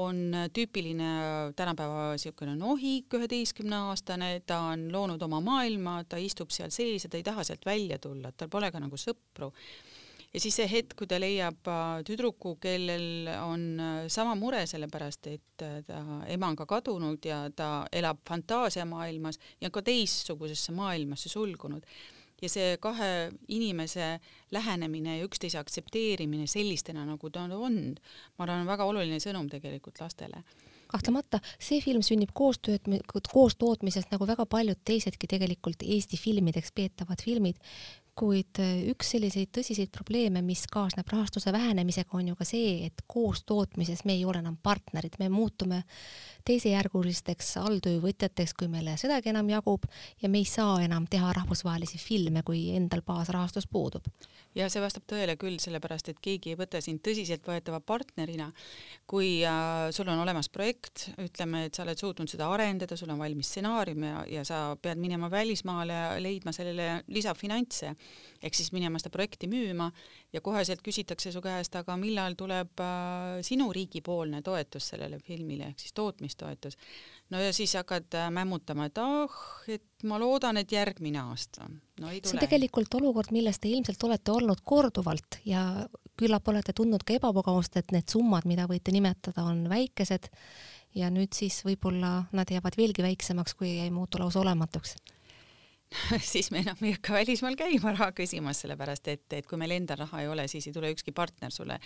on 0.00 0.32
tüüpiline 0.56 1.52
tänapäeva 1.56 2.10
niisugune 2.14 2.56
nohik, 2.56 3.12
üheteistkümneaastane, 3.18 4.32
ta 4.48 4.62
on 4.72 4.88
loonud 4.92 5.22
oma 5.26 5.42
maailma, 5.44 6.00
ta 6.08 6.20
istub 6.20 6.52
seal 6.54 6.72
sees 6.72 7.04
ja 7.04 7.12
ta 7.12 7.20
ei 7.20 7.26
taha 7.26 7.44
sealt 7.46 7.66
välja 7.68 8.00
tulla, 8.00 8.32
tal 8.32 8.48
pole 8.52 8.70
ka 8.72 8.80
nagu 8.80 9.00
sõpru. 9.00 9.50
Ja 10.30 10.38
siis 10.38 10.54
see 10.60 10.68
hetk, 10.70 10.94
kui 10.96 11.08
ta 11.10 11.18
leiab 11.20 11.68
äh, 11.68 12.00
tüdruku, 12.06 12.54
kellel 12.62 13.28
on 13.42 13.66
sama 14.08 14.36
mure, 14.38 14.62
sellepärast 14.70 15.28
et 15.28 15.66
ta 15.84 16.00
ema 16.30 16.48
on 16.48 16.56
ka 16.56 16.64
kadunud 16.70 17.26
ja 17.26 17.42
ta 17.52 17.84
elab 17.92 18.22
fantaasiamaailmas 18.28 19.36
ja 19.60 19.68
ka 19.74 19.82
teistsugusesse 19.84 20.72
maailmasse 20.72 21.28
sulgunud 21.28 21.84
ja 22.42 22.48
see 22.48 22.76
kahe 22.82 23.30
inimese 23.48 24.18
lähenemine 24.50 25.18
ja 25.18 25.28
üksteise 25.28 25.60
aktsepteerimine 25.60 26.46
sellistena, 26.50 27.04
nagu 27.08 27.30
ta 27.30 27.46
on, 27.46 27.78
ma 28.38 28.44
arvan, 28.46 28.64
on 28.64 28.70
väga 28.70 28.88
oluline 28.88 29.20
sõnum 29.22 29.48
tegelikult 29.52 30.00
lastele. 30.00 30.42
Kahtlemata, 30.90 31.38
see 31.62 31.78
film 31.84 32.02
sünnib 32.02 32.32
koostööd, 32.34 32.88
koostootmisest 33.30 34.10
nagu 34.10 34.26
väga 34.26 34.42
paljud 34.50 34.80
teisedki 34.84 35.28
tegelikult 35.30 35.84
Eesti 35.86 36.18
filmideks 36.18 36.72
peetavad 36.74 37.22
filmid, 37.22 37.60
kuid 38.20 38.60
äh, 38.60 38.82
üks 38.92 39.14
selliseid 39.14 39.50
tõsiseid 39.54 39.90
probleeme, 39.94 40.42
mis 40.44 40.66
kaasneb 40.70 41.08
rahastuse 41.08 41.52
vähenemisega, 41.54 42.12
on 42.18 42.30
ju 42.30 42.36
ka 42.36 42.46
see, 42.48 42.86
et 42.90 43.04
koostootmises 43.10 44.04
me 44.08 44.16
ei 44.18 44.26
ole 44.28 44.42
enam 44.42 44.58
partnerid, 44.62 45.16
me 45.20 45.30
muutume 45.32 45.82
teisejärgulisteks 46.48 47.54
alltöövõtjateks, 47.60 48.54
kui 48.58 48.68
meile 48.72 48.96
sedagi 49.00 49.32
enam 49.32 49.48
jagub 49.52 49.86
ja 50.22 50.28
me 50.32 50.40
ei 50.40 50.48
saa 50.48 50.78
enam 50.84 51.06
teha 51.10 51.32
rahvusvahelisi 51.36 52.00
filme, 52.00 52.42
kui 52.46 52.70
endal 52.76 53.02
baasrahastus 53.06 53.68
puudub. 53.70 54.04
ja 54.54 54.68
see 54.72 54.82
vastab 54.82 55.06
tõele 55.08 55.36
küll, 55.40 55.60
sellepärast 55.62 56.12
et 56.12 56.20
keegi 56.20 56.54
ei 56.54 56.58
võta 56.60 56.80
sind 56.84 57.00
tõsiseltvõetava 57.06 57.80
partnerina, 57.86 58.50
kui 59.08 59.40
äh, 59.46 59.88
sul 59.96 60.08
on 60.12 60.20
olemas 60.20 60.50
projekt, 60.52 61.08
ütleme, 61.20 61.66
et 61.68 61.76
sa 61.76 61.84
oled 61.86 62.00
suutnud 62.00 62.28
seda 62.28 62.50
arendada, 62.52 62.98
sul 62.98 63.12
on 63.12 63.20
valmis 63.20 63.48
stsenaarium 63.52 64.08
ja, 64.08 64.24
ja 64.40 64.44
sa 64.44 64.60
pead 64.82 65.00
minema 65.00 65.30
välismaale 65.32 65.96
ja 65.96 66.08
leidma 66.20 66.52
sellele 66.56 67.02
lisafinantse 67.08 67.94
ehk 68.42 68.56
siis 68.56 68.70
minema 68.72 69.00
seda 69.00 69.12
projekti 69.12 69.48
müüma 69.50 69.90
ja 70.32 70.40
koheselt 70.44 70.82
küsitakse 70.84 71.32
su 71.32 71.42
käest, 71.44 71.76
aga 71.76 71.96
millal 72.00 72.36
tuleb 72.38 72.80
äh, 72.82 73.40
sinu 73.46 73.68
riigipoolne 73.76 74.42
toetus 74.46 74.90
sellele 74.94 75.20
filmile 75.24 75.70
ehk 75.70 75.84
siis 75.84 75.94
tootmistoetus. 75.96 76.78
no 77.30 77.40
ja 77.42 77.52
siis 77.56 77.74
hakkad 77.78 78.16
äh, 78.16 78.30
mämmutama, 78.34 78.88
et 78.90 78.98
ah 78.98 79.24
oh,, 79.24 79.38
et 79.68 79.84
ma 80.08 80.18
loodan, 80.20 80.56
et 80.60 80.72
järgmine 80.72 81.20
aasta. 81.20 81.68
no 82.00 82.08
ei 82.08 82.20
tule. 82.20 82.32
see 82.32 82.38
on 82.40 82.46
tegelikult 82.46 82.98
olukord, 83.00 83.32
milles 83.36 83.60
te 83.60 83.68
ilmselt 83.68 84.08
olete 84.08 84.32
olnud 84.32 84.64
korduvalt 84.64 85.40
ja 85.44 85.64
küllap 86.20 86.48
olete 86.52 86.72
tundnud 86.76 87.04
ka 87.06 87.16
ebamugavust, 87.16 87.76
et 87.80 87.92
need 87.96 88.08
summad, 88.12 88.48
mida 88.48 88.66
võite 88.68 88.92
nimetada, 88.92 89.44
on 89.48 89.64
väikesed 89.68 90.28
ja 90.96 91.08
nüüd 91.12 91.32
siis 91.36 91.60
võib-olla 91.64 92.24
nad 92.36 92.50
jäävad 92.50 92.76
veelgi 92.76 93.04
väiksemaks, 93.04 93.54
kui 93.54 93.78
ei 93.84 93.90
muutu 93.94 94.20
lausa 94.20 94.40
olematuks 94.42 94.96
siis 96.32 96.50
me 96.54 96.62
enam 96.62 96.78
ei 96.86 96.94
hakka 96.94 97.16
välismaal 97.16 97.56
käima 97.58 97.92
raha 97.96 98.10
küsimas, 98.14 98.62
sellepärast 98.62 99.08
et, 99.10 99.26
et 99.34 99.46
kui 99.48 99.58
meil 99.58 99.74
endal 99.74 100.04
raha 100.04 100.22
ei 100.22 100.28
ole, 100.30 100.46
siis 100.50 100.68
ei 100.68 100.74
tule 100.74 100.92
ükski 100.94 101.14
partner 101.16 101.50
sulle 101.54 101.80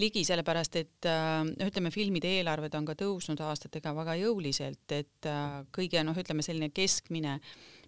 ligi, 0.00 0.24
sellepärast 0.28 0.76
et 0.80 1.08
äh, 1.08 1.40
ütleme, 1.66 1.92
filmide 1.94 2.30
eelarved 2.40 2.76
on 2.76 2.88
ka 2.90 2.96
tõusnud 3.00 3.40
aastatega 3.46 3.94
väga 3.96 4.18
jõuliselt, 4.20 4.84
et 4.92 5.28
äh, 5.28 5.60
kõige 5.72 6.04
noh, 6.04 6.16
ütleme 6.20 6.44
selline 6.44 6.68
keskmine, 6.74 7.38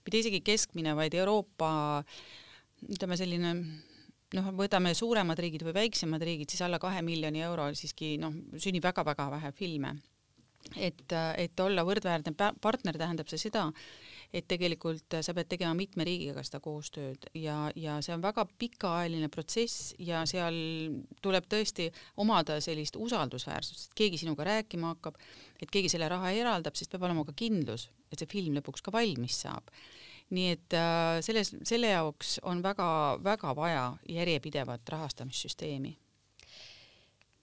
mitte 0.02 0.22
isegi 0.22 0.40
keskmine, 0.44 0.96
vaid 0.98 1.14
Euroopa 1.20 1.72
ütleme 2.88 3.18
selline 3.20 3.52
noh, 4.36 4.48
võtame 4.56 4.94
suuremad 4.96 5.38
riigid 5.42 5.66
või 5.68 5.76
väiksemad 5.82 6.24
riigid, 6.24 6.50
siis 6.52 6.64
alla 6.64 6.80
kahe 6.82 7.04
miljoni 7.04 7.44
euro 7.44 7.68
siiski 7.76 8.14
noh, 8.22 8.32
sünnib 8.56 8.88
väga-väga 8.88 9.28
vähe 9.36 9.52
filme. 9.56 9.94
et, 10.78 11.12
et 11.36 11.60
olla 11.60 11.82
võrdväärne 11.84 12.32
partner 12.38 12.96
tähendab 12.96 13.28
see 13.28 13.40
seda, 13.50 13.66
et 14.32 14.46
tegelikult 14.48 15.18
sa 15.20 15.34
pead 15.36 15.50
tegema 15.50 15.74
mitme 15.76 16.06
riigiga 16.08 16.42
seda 16.44 16.60
koostööd 16.64 17.28
ja, 17.36 17.66
ja 17.76 17.98
see 18.04 18.14
on 18.14 18.24
väga 18.24 18.46
pikaajaline 18.58 19.28
protsess 19.32 19.92
ja 20.00 20.22
seal 20.28 20.56
tuleb 21.24 21.48
tõesti 21.52 21.90
omada 22.22 22.56
sellist 22.64 22.96
usaldusväärsust, 22.96 23.90
et 23.90 23.98
keegi 24.02 24.22
sinuga 24.22 24.46
rääkima 24.48 24.94
hakkab, 24.94 25.18
et 25.60 25.72
keegi 25.72 25.92
selle 25.92 26.08
raha 26.12 26.32
eraldab, 26.36 26.78
siis 26.78 26.88
peab 26.92 27.04
olema 27.08 27.26
ka 27.28 27.36
kindlus, 27.36 27.90
et 28.10 28.22
see 28.22 28.30
film 28.30 28.56
lõpuks 28.58 28.84
ka 28.84 28.94
valmis 28.94 29.42
saab. 29.44 29.68
Nii 30.32 30.52
et 30.54 30.74
äh, 30.78 31.18
selles, 31.20 31.52
selle 31.68 31.90
jaoks 31.92 32.38
on 32.48 32.62
väga-väga 32.64 33.52
vaja 33.58 33.84
järjepidevat 34.08 34.88
rahastamissüsteemi 34.94 35.92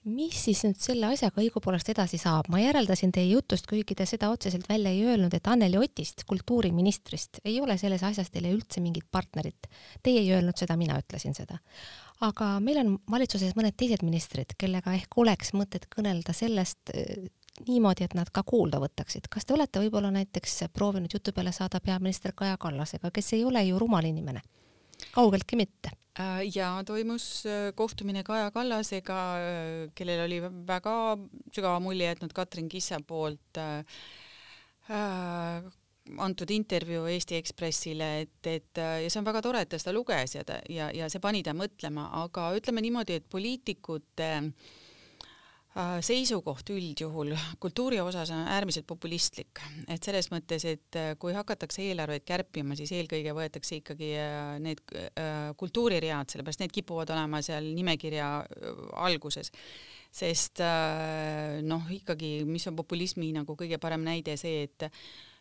mis 0.08 0.44
siis 0.46 0.62
nüüd 0.64 0.80
selle 0.80 1.10
asjaga 1.12 1.42
õigupoolest 1.44 1.90
edasi 1.92 2.20
saab? 2.22 2.48
ma 2.52 2.62
järeldasin 2.62 3.12
teie 3.16 3.28
jutust, 3.34 3.68
kuigi 3.68 3.98
te 3.98 4.06
seda 4.10 4.30
otseselt 4.32 4.70
välja 4.70 4.92
ei 4.96 5.04
öelnud, 5.06 5.34
et 5.36 5.48
Anneli 5.48 5.78
Otist, 5.78 6.24
kultuuriministrist, 6.30 7.42
ei 7.46 7.60
ole 7.62 7.78
selles 7.78 8.04
asjas 8.08 8.32
teile 8.32 8.54
üldse 8.56 8.82
mingit 8.84 9.10
partnerit. 9.12 9.68
Teie 10.04 10.22
ei 10.24 10.32
öelnud 10.38 10.58
seda, 10.60 10.78
mina 10.80 11.00
ütlesin 11.00 11.36
seda. 11.36 11.60
aga 12.22 12.60
meil 12.60 12.78
on 12.82 12.96
valitsuses 13.12 13.56
mõned 13.56 13.76
teised 13.80 14.04
ministrid, 14.04 14.56
kellega 14.60 14.94
ehk 14.96 15.18
oleks 15.18 15.54
mõtet 15.56 15.88
kõnelda 15.92 16.34
sellest, 16.36 16.92
niimoodi, 17.68 18.04
et 18.08 18.16
nad 18.16 18.30
ka 18.32 18.44
kuulda 18.44 18.80
võtaksid. 18.80 19.28
kas 19.30 19.46
te 19.46 19.54
olete 19.54 19.80
võib-olla 19.80 20.12
näiteks 20.12 20.64
proovinud 20.74 21.14
jutu 21.14 21.34
peale 21.34 21.52
saada 21.52 21.80
peaminister 21.80 22.34
Kaja 22.36 22.58
Kallasega, 22.58 23.12
kes 23.12 23.34
ei 23.34 23.44
ole 23.46 23.64
ju 23.64 23.80
rumal 23.80 24.06
inimene? 24.06 24.42
kaugeltki 25.12 25.56
mitte. 25.56 25.92
Äh, 26.20 26.50
ja 26.56 26.84
toimus 26.84 27.46
äh, 27.46 27.72
kohtumine 27.76 28.24
Kaja 28.24 28.52
Kallasega, 28.52 29.20
äh, 29.40 29.92
kellel 29.96 30.26
oli 30.26 30.42
väga 30.68 30.96
sügava 31.56 31.80
mulje 31.80 32.10
jätnud 32.10 32.34
Katrin 32.36 32.68
Kissa 32.70 33.00
poolt 33.08 33.60
äh, 33.60 33.86
antud 36.18 36.52
intervjuu 36.52 37.06
Eesti 37.06 37.38
Ekspressile, 37.38 38.10
et, 38.24 38.48
et 38.50 38.80
ja 38.82 39.08
see 39.08 39.20
on 39.22 39.28
väga 39.28 39.44
tore, 39.46 39.62
et 39.62 39.70
ta 39.70 39.78
seda 39.78 39.94
luges 39.94 40.34
ja 40.36 40.44
ja, 40.68 40.90
ja 40.92 41.10
see 41.14 41.22
pani 41.22 41.44
ta 41.46 41.54
mõtlema, 41.54 42.08
aga 42.24 42.50
ütleme 42.58 42.82
niimoodi, 42.82 43.20
et 43.20 43.30
poliitikute 43.30 44.30
Äh, 44.34 44.89
seisukoht 46.04 46.70
üldjuhul 46.74 47.34
kultuuri 47.62 48.00
osas 48.02 48.32
on 48.36 48.48
äärmiselt 48.52 48.88
populistlik, 48.90 49.62
et 49.88 50.04
selles 50.04 50.30
mõttes, 50.34 50.66
et 50.68 50.98
äh, 51.00 51.14
kui 51.20 51.34
hakatakse 51.36 51.84
eelarveid 51.86 52.26
kärpima, 52.28 52.78
siis 52.80 52.92
eelkõige 52.98 53.36
võetakse 53.38 53.80
ikkagi 53.80 54.12
äh, 54.20 54.58
need 54.64 54.84
kultuuriread, 55.60 56.30
sellepärast 56.32 56.64
need 56.64 56.76
kipuvad 56.76 57.12
olema 57.14 57.42
seal 57.46 57.72
nimekirja 57.76 58.30
alguses. 59.00 59.52
sest 60.12 60.58
noh, 61.70 61.90
ikkagi, 61.94 62.44
mis 62.50 62.66
on 62.68 62.76
populismi 62.80 63.30
nagu 63.36 63.54
kõige 63.56 63.78
parem 63.78 64.02
näide 64.02 64.38
see, 64.42 64.64
et 64.66 64.88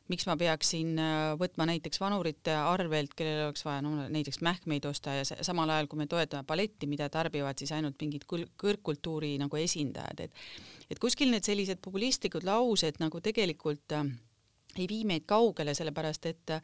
miks 0.08 0.26
ma 0.28 0.36
peaksin 0.40 0.94
äh, 1.00 1.16
võtma 1.40 1.66
näiteks 1.68 2.00
vanurite 2.00 2.54
arvelt, 2.56 3.12
kellel 3.16 3.46
oleks 3.48 3.64
vaja 3.66 3.82
no 3.84 3.94
näiteks 4.08 4.40
mähkmeid 4.44 4.86
osta 4.88 5.18
ja 5.18 5.26
samal 5.26 5.70
ajal, 5.74 5.88
kui 5.90 6.00
me 6.00 6.08
toetame 6.10 6.46
balletti, 6.48 6.88
mida 6.90 7.10
tarbivad 7.12 7.60
siis 7.60 7.72
ainult 7.76 8.00
mingid 8.00 8.24
kõrgkultuuri 8.28 9.36
nagu 9.40 9.60
esindajad, 9.60 10.26
et 10.28 10.48
et 10.88 11.00
kuskil 11.02 11.28
need 11.28 11.44
sellised 11.44 11.82
populistlikud 11.84 12.46
laused 12.48 12.96
nagu 13.02 13.20
tegelikult 13.20 13.92
äh, 13.96 14.08
ei 14.78 14.86
vii 14.88 15.04
meid 15.08 15.26
kaugele, 15.28 15.74
sellepärast 15.76 16.32
et 16.32 16.56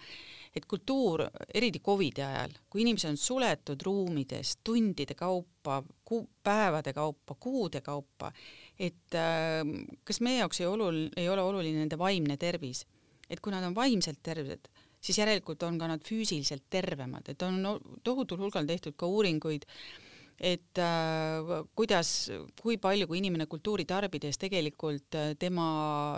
et 0.55 0.67
kultuur, 0.71 1.25
eriti 1.51 1.81
Covidi 1.83 2.23
ajal, 2.23 2.53
kui 2.71 2.85
inimesed 2.85 3.11
on 3.11 3.17
suletud 3.19 3.81
ruumides 3.83 4.53
tundide 4.63 5.17
kaupa, 5.19 5.81
kuu, 6.07 6.29
päevade 6.47 6.93
kaupa, 6.95 7.35
kuude 7.35 7.81
kaupa, 7.83 8.31
et 8.79 9.19
äh, 9.19 9.67
kas 10.07 10.23
meie 10.23 10.39
jaoks 10.41 10.63
ei 10.63 10.71
olul-, 10.71 11.09
ei 11.17 11.29
ole 11.29 11.43
oluline 11.43 11.83
nende 11.83 11.99
vaimne 11.99 12.39
tervis 12.39 12.85
et 13.31 13.41
kui 13.41 13.53
nad 13.55 13.65
on 13.67 13.77
vaimselt 13.77 14.23
terved, 14.23 14.71
siis 15.05 15.19
järelikult 15.21 15.63
on 15.67 15.79
ka 15.81 15.89
nad 15.91 16.03
füüsiliselt 16.05 16.67
tervemad, 16.71 17.29
et 17.29 17.43
on 17.43 17.61
tohutul 18.05 18.41
hulgal 18.45 18.67
tehtud 18.69 18.97
ka 18.97 19.09
uuringuid, 19.11 19.67
et 20.35 20.81
äh, 20.83 21.53
kuidas, 21.79 22.11
kui 22.61 22.77
palju, 22.83 23.07
kui 23.07 23.21
inimene 23.21 23.47
kultuuri 23.47 23.85
tarbides 23.87 24.41
tegelikult 24.43 25.15
äh, 25.15 25.33
tema 25.39 25.67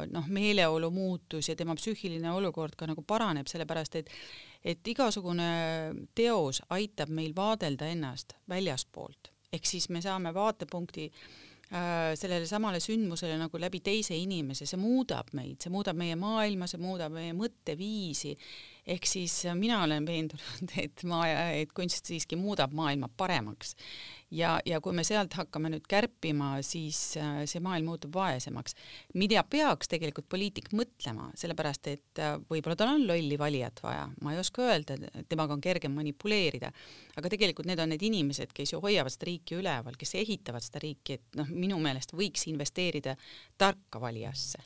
noh, 0.08 0.28
meeleolu 0.32 0.90
muutus 0.90 1.50
ja 1.50 1.56
tema 1.56 1.76
psüühiline 1.76 2.32
olukord 2.32 2.78
ka 2.78 2.88
nagu 2.88 3.04
paraneb, 3.04 3.48
sellepärast 3.50 4.02
et 4.02 4.12
et 4.66 4.88
igasugune 4.88 5.44
teos 6.18 6.58
aitab 6.74 7.12
meil 7.14 7.36
vaadelda 7.36 7.86
ennast 7.92 8.32
väljaspoolt, 8.50 9.30
ehk 9.52 9.68
siis 9.68 9.86
me 9.94 10.00
saame 10.02 10.32
vaatepunkti 10.34 11.04
Äh, 11.06 11.45
sellele 11.70 12.46
samale 12.46 12.78
sündmusele 12.80 13.34
nagu 13.40 13.58
läbi 13.58 13.80
teise 13.82 14.14
inimese, 14.14 14.68
see 14.70 14.78
muudab 14.78 15.32
meid, 15.34 15.58
see 15.62 15.72
muudab 15.74 15.98
meie 15.98 16.14
maailma, 16.18 16.68
see 16.70 16.78
muudab 16.78 17.14
meie 17.16 17.34
mõtteviisi. 17.34 18.36
Ehk 18.86 19.06
siis 19.08 19.40
mina 19.58 19.80
olen 19.84 20.06
veendunud, 20.06 20.70
et 20.84 21.02
maa, 21.08 21.26
et 21.58 21.72
kunst 21.76 22.06
siiski 22.06 22.38
muudab 22.38 22.74
maailma 22.76 23.08
paremaks. 23.16 23.74
Ja, 24.34 24.56
ja 24.66 24.80
kui 24.82 24.90
me 24.94 25.04
sealt 25.06 25.36
hakkame 25.38 25.70
nüüd 25.70 25.84
kärpima, 25.86 26.56
siis 26.66 26.98
äh, 27.20 27.44
see 27.46 27.60
maailm 27.62 27.86
muutub 27.92 28.14
vaesemaks. 28.16 28.74
mida 29.14 29.44
peaks 29.46 29.86
tegelikult 29.92 30.26
poliitik 30.28 30.72
mõtlema, 30.74 31.28
sellepärast 31.38 31.86
et 31.92 32.22
äh, 32.22 32.34
võib-olla 32.50 32.74
tal 32.78 32.96
on 32.96 33.06
lolli 33.06 33.38
valijat 33.38 33.82
vaja, 33.84 34.08
ma 34.22 34.34
ei 34.34 34.42
oska 34.42 34.66
öelda, 34.66 34.98
temaga 35.30 35.54
on 35.54 35.62
kergem 35.62 35.94
manipuleerida, 35.94 36.72
aga 37.16 37.30
tegelikult 37.30 37.70
need 37.70 37.82
on 37.82 37.94
need 37.94 38.02
inimesed, 38.02 38.50
kes 38.54 38.74
ju 38.74 38.82
hoiavad 38.82 39.14
seda 39.14 39.30
riiki 39.30 39.60
üleval, 39.60 39.94
kes 39.98 40.16
ehitavad 40.18 40.66
seda 40.66 40.82
riiki, 40.82 41.20
et 41.20 41.38
noh, 41.38 41.54
minu 41.54 41.78
meelest 41.82 42.14
võiks 42.18 42.48
investeerida 42.50 43.14
tarka 43.62 44.02
valijasse 44.02 44.62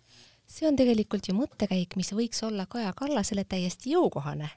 see 0.51 0.69
on 0.69 0.79
tegelikult 0.79 1.29
ju 1.31 1.35
mõttekäik, 1.37 1.97
mis 2.01 2.13
võiks 2.17 2.43
olla 2.47 2.67
Kaja 2.71 2.93
Kallasele 2.97 3.45
täiesti 3.49 3.95
jõukohane. 3.95 4.51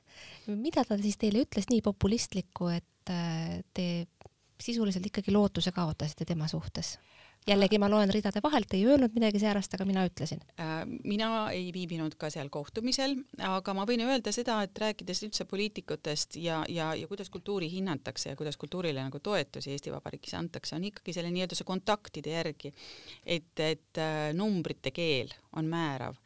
mida 0.47 0.83
ta 0.87 0.97
siis 0.97 1.17
teile 1.17 1.43
ütles 1.45 1.69
nii 1.69 1.81
populistlikku, 1.85 2.67
et 2.73 3.13
äh, 3.13 3.61
te 3.73 4.07
sisuliselt 4.61 5.05
ikkagi 5.05 5.31
lootuse 5.31 5.71
kaotasite 5.71 6.25
tema 6.25 6.47
suhtes? 6.47 6.97
Jällegi 7.47 7.79
ma 7.81 7.89
loen 7.91 8.11
ridade 8.13 8.41
vahelt, 8.43 8.73
ei 8.73 8.85
öelnud 8.87 9.15
midagi 9.15 9.41
säärast, 9.41 9.73
aga 9.75 9.85
mina 9.87 10.05
ütlesin. 10.07 10.41
Äh, 10.59 10.83
mina 11.03 11.49
ei 11.51 11.71
viibinud 11.75 12.15
ka 12.19 12.29
seal 12.33 12.49
kohtumisel, 12.53 13.17
aga 13.43 13.75
ma 13.77 13.85
võin 13.89 14.05
öelda 14.05 14.33
seda, 14.35 14.61
et 14.65 14.79
rääkides 14.79 15.23
üldse 15.27 15.47
poliitikutest 15.49 16.37
ja, 16.41 16.63
ja, 16.69 16.93
ja 16.95 17.09
kuidas 17.11 17.31
kultuuri 17.33 17.69
hinnatakse 17.71 18.33
ja 18.33 18.39
kuidas 18.39 18.57
kultuurile 18.57 19.03
nagu 19.03 19.19
toetusi 19.19 19.73
Eesti 19.75 19.93
Vabariigis 19.93 20.37
antakse, 20.39 20.75
on 20.77 20.87
ikkagi 20.89 21.15
selle 21.15 21.31
nii-öelda 21.33 21.57
see 21.59 21.67
kontaktide 21.67 22.35
järgi, 22.37 22.73
et, 23.25 23.53
et 23.59 24.01
äh, 24.01 24.31
numbrite 24.37 24.95
keel 24.95 25.33
on 25.57 25.69
määrav 25.71 26.19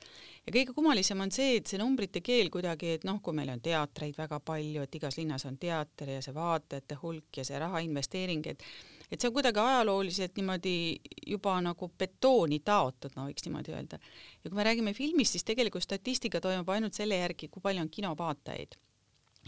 ja 0.47 0.53
kõige 0.55 0.73
kummalisem 0.75 1.21
on 1.23 1.31
see, 1.33 1.57
et 1.59 1.67
see 1.67 1.79
numbrite 1.81 2.21
keel 2.25 2.51
kuidagi, 2.53 2.93
et 2.97 3.07
noh, 3.07 3.19
kui 3.23 3.35
meil 3.35 3.51
on 3.51 3.63
teatreid 3.63 4.15
väga 4.17 4.39
palju, 4.45 4.85
et 4.85 4.99
igas 4.99 5.17
linnas 5.19 5.45
on 5.49 5.57
teater 5.59 6.13
ja 6.15 6.21
see 6.23 6.35
vaatajate 6.35 6.99
hulk 7.01 7.41
ja 7.41 7.47
see 7.47 7.59
raha 7.59 7.81
investeering, 7.83 8.47
et 8.53 8.63
et 9.11 9.21
see 9.21 9.29
on 9.29 9.35
kuidagi 9.37 9.61
ajalooliselt 9.61 10.35
niimoodi 10.39 10.75
juba 11.27 11.55
nagu 11.63 11.91
betooni 11.99 12.59
taotud, 12.65 13.15
no 13.15 13.27
võiks 13.29 13.45
niimoodi 13.47 13.75
öelda. 13.75 13.99
ja 14.43 14.49
kui 14.49 14.57
me 14.57 14.67
räägime 14.67 14.93
filmist, 14.97 15.37
siis 15.37 15.47
tegelikult 15.47 15.83
statistika 15.83 16.41
toimub 16.43 16.69
ainult 16.69 16.97
selle 16.97 17.19
järgi, 17.21 17.47
kui 17.51 17.63
palju 17.63 17.85
on 17.85 17.89
kinovaatajaid 17.89 18.77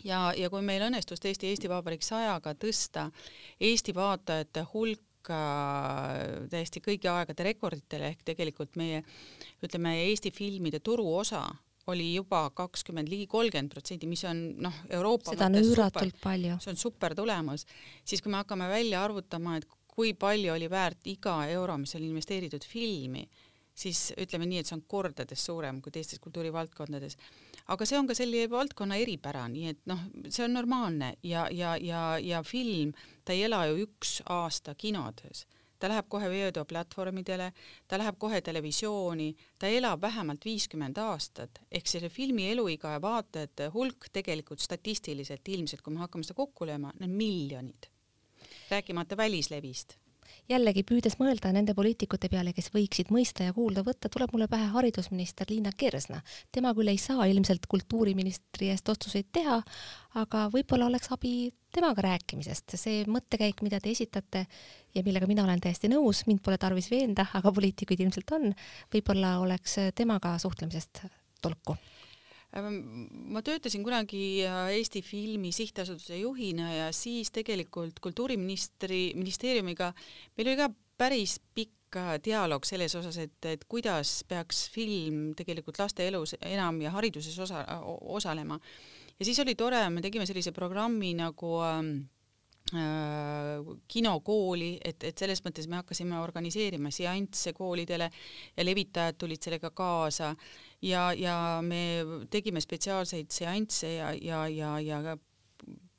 ja, 0.04 0.30
ja 0.38 0.50
kui 0.50 0.64
meil 0.66 0.86
õnnestus 0.88 1.22
tõesti 1.24 1.52
Eesti 1.52 1.70
Vabariik 1.72 2.06
sajaga 2.06 2.56
tõsta 2.56 3.10
Eesti 3.60 3.96
vaatajate 3.96 4.66
hulk 4.74 5.06
täiesti 6.50 6.82
kõigi 6.82 7.10
aegade 7.12 7.44
rekorditele 7.44 8.14
ehk 8.14 8.24
tegelikult 8.32 8.78
meie 8.80 9.04
ütleme, 9.66 9.98
Eesti 10.08 10.32
filmide 10.32 10.80
turuosa 10.80 11.44
oli 11.90 12.14
juba 12.14 12.46
kakskümmend, 12.56 13.10
ligi 13.12 13.28
kolmkümmend 13.30 13.74
protsenti, 13.74 14.08
mis 14.10 14.24
on 14.30 14.42
noh, 14.64 14.80
Euroopa 14.94 15.34
seda 15.34 15.50
on 15.50 15.60
üüratult 15.60 16.22
palju. 16.24 16.60
see 16.64 16.74
on 16.74 16.80
super 16.80 17.16
tulemus, 17.18 17.66
siis 18.06 18.24
kui 18.24 18.34
me 18.34 18.42
hakkame 18.42 18.70
välja 18.72 19.04
arvutama, 19.04 19.58
et 19.60 19.68
kui 19.90 20.14
palju 20.16 20.54
oli 20.54 20.70
väärt 20.72 21.08
iga 21.12 21.42
euro, 21.52 21.78
mis 21.82 21.96
oli 21.98 22.08
investeeritud 22.08 22.64
filmi, 22.64 23.26
siis 23.80 24.10
ütleme 24.20 24.48
nii, 24.48 24.62
et 24.62 24.70
see 24.70 24.78
on 24.78 24.86
kordades 24.88 25.44
suurem 25.46 25.82
kui 25.84 25.94
teistes 25.96 26.22
kultuurivaldkondades. 26.24 27.18
Aga 27.74 27.86
see 27.86 28.00
on 28.00 28.08
ka 28.10 28.16
selle 28.18 28.46
valdkonna 28.52 28.98
eripära, 29.00 29.46
nii 29.52 29.68
et 29.74 29.82
noh, 29.92 30.02
see 30.28 30.46
on 30.46 30.56
normaalne. 30.56 31.14
Ja, 31.24 31.48
ja, 31.52 31.76
ja, 31.78 32.04
ja 32.24 32.42
film, 32.44 32.94
ta 33.26 33.36
ei 33.36 33.46
ela 33.48 33.66
ju 33.70 33.84
üks 33.86 34.20
aasta 34.26 34.76
kinodes, 34.80 35.46
ta 35.80 35.90
läheb 35.90 36.10
kohe 36.10 36.30
veebioplatvormidele, 36.30 37.52
ta 37.88 37.98
läheb 37.98 38.18
kohe 38.20 38.42
televisiooni, 38.42 39.30
ta 39.60 39.68
elab 39.68 40.02
vähemalt 40.02 40.46
viiskümmend 40.46 40.98
aastat, 40.98 41.62
ehk 41.72 41.88
selle 41.88 42.10
filmi 42.10 42.50
eluiga 42.52 42.92
ja 42.98 43.02
vaatajate 43.02 43.70
hulk 43.74 44.10
tegelikult 44.14 44.60
statistiliselt 44.60 45.48
ilmselt, 45.48 45.82
kui 45.82 45.94
me 45.94 46.04
hakkame 46.04 46.28
seda 46.28 46.38
kokku 46.42 46.68
lööma, 46.68 46.92
need 47.00 47.16
miljonid, 47.16 47.90
rääkimata 48.70 49.18
välislevist 49.18 49.98
jällegi 50.50 50.84
püüdes 50.88 51.18
mõelda 51.20 51.52
nende 51.54 51.76
poliitikute 51.78 52.30
peale, 52.32 52.54
kes 52.56 52.72
võiksid 52.74 53.12
mõista 53.14 53.46
ja 53.46 53.54
kuulda 53.54 53.84
võtta, 53.86 54.10
tuleb 54.12 54.34
mulle 54.34 54.48
pähe 54.52 54.70
haridusminister 54.74 55.50
Liina 55.50 55.72
Kersna. 55.78 56.22
tema 56.52 56.74
küll 56.74 56.90
ei 56.90 56.98
saa 56.98 57.28
ilmselt 57.30 57.68
kultuuriministri 57.70 58.72
eest 58.74 58.90
otsuseid 58.90 59.30
teha, 59.32 59.62
aga 60.22 60.48
võib-olla 60.54 60.90
oleks 60.90 61.12
abi 61.14 61.52
temaga 61.72 62.02
rääkimisest. 62.02 62.76
see 62.76 63.06
mõttekäik, 63.06 63.62
mida 63.62 63.80
te 63.80 63.92
esitate 63.92 64.46
ja 64.96 65.04
millega 65.04 65.28
mina 65.28 65.44
olen 65.44 65.62
täiesti 65.62 65.88
nõus, 65.88 66.26
mind 66.28 66.42
pole 66.42 66.58
tarvis 66.58 66.90
veenda, 66.92 67.28
aga 67.34 67.52
poliitikuid 67.52 68.00
ilmselt 68.00 68.32
on, 68.32 68.54
võib-olla 68.94 69.38
oleks 69.40 69.78
temaga 69.96 70.38
suhtlemisest 70.38 71.06
tolku 71.42 71.78
ma 72.58 73.42
töötasin 73.46 73.84
kunagi 73.86 74.42
äh, 74.42 74.72
Eesti 74.74 75.04
Filmi 75.06 75.52
Sihtasutuse 75.54 76.18
juhina 76.18 76.72
ja 76.74 76.88
siis 76.96 77.30
tegelikult 77.32 78.00
kultuuriministri, 78.02 79.14
ministeeriumiga 79.16 79.92
meil 80.38 80.50
oli 80.50 80.58
ka 80.58 80.70
päris 80.98 81.38
pikk 81.54 82.00
äh, 82.02 82.16
dialoog 82.26 82.66
selles 82.66 82.96
osas, 82.98 83.20
et, 83.22 83.38
et 83.46 83.66
kuidas 83.70 84.24
peaks 84.28 84.66
film 84.74 85.36
tegelikult 85.38 85.78
laste 85.80 86.08
elus 86.10 86.34
enam 86.42 86.82
ja 86.82 86.94
hariduses 86.96 87.38
osa, 87.40 87.66
osalema. 88.18 88.60
ja 89.20 89.26
siis 89.26 89.40
oli 89.46 89.56
tore, 89.56 89.84
me 89.90 90.02
tegime 90.02 90.26
sellise 90.26 90.52
programmi 90.52 91.14
nagu 91.20 91.52
äh, 91.62 91.84
kinokooli, 93.88 94.72
et, 94.86 95.06
et 95.06 95.18
selles 95.18 95.42
mõttes 95.46 95.70
me 95.70 95.80
hakkasime 95.80 96.18
organiseerima 96.22 96.90
seansse 96.94 97.54
koolidele 97.54 98.10
ja 98.58 98.66
levitajad 98.66 99.18
tulid 99.22 99.42
sellega 99.42 99.70
kaasa 99.70 100.34
ja, 100.82 101.10
ja 101.14 101.36
me 101.66 101.82
tegime 102.32 102.62
spetsiaalseid 102.62 103.32
seansse 103.34 103.94
ja, 103.96 104.14
ja, 104.14 104.48
ja, 104.48 104.78
ja 104.80 105.18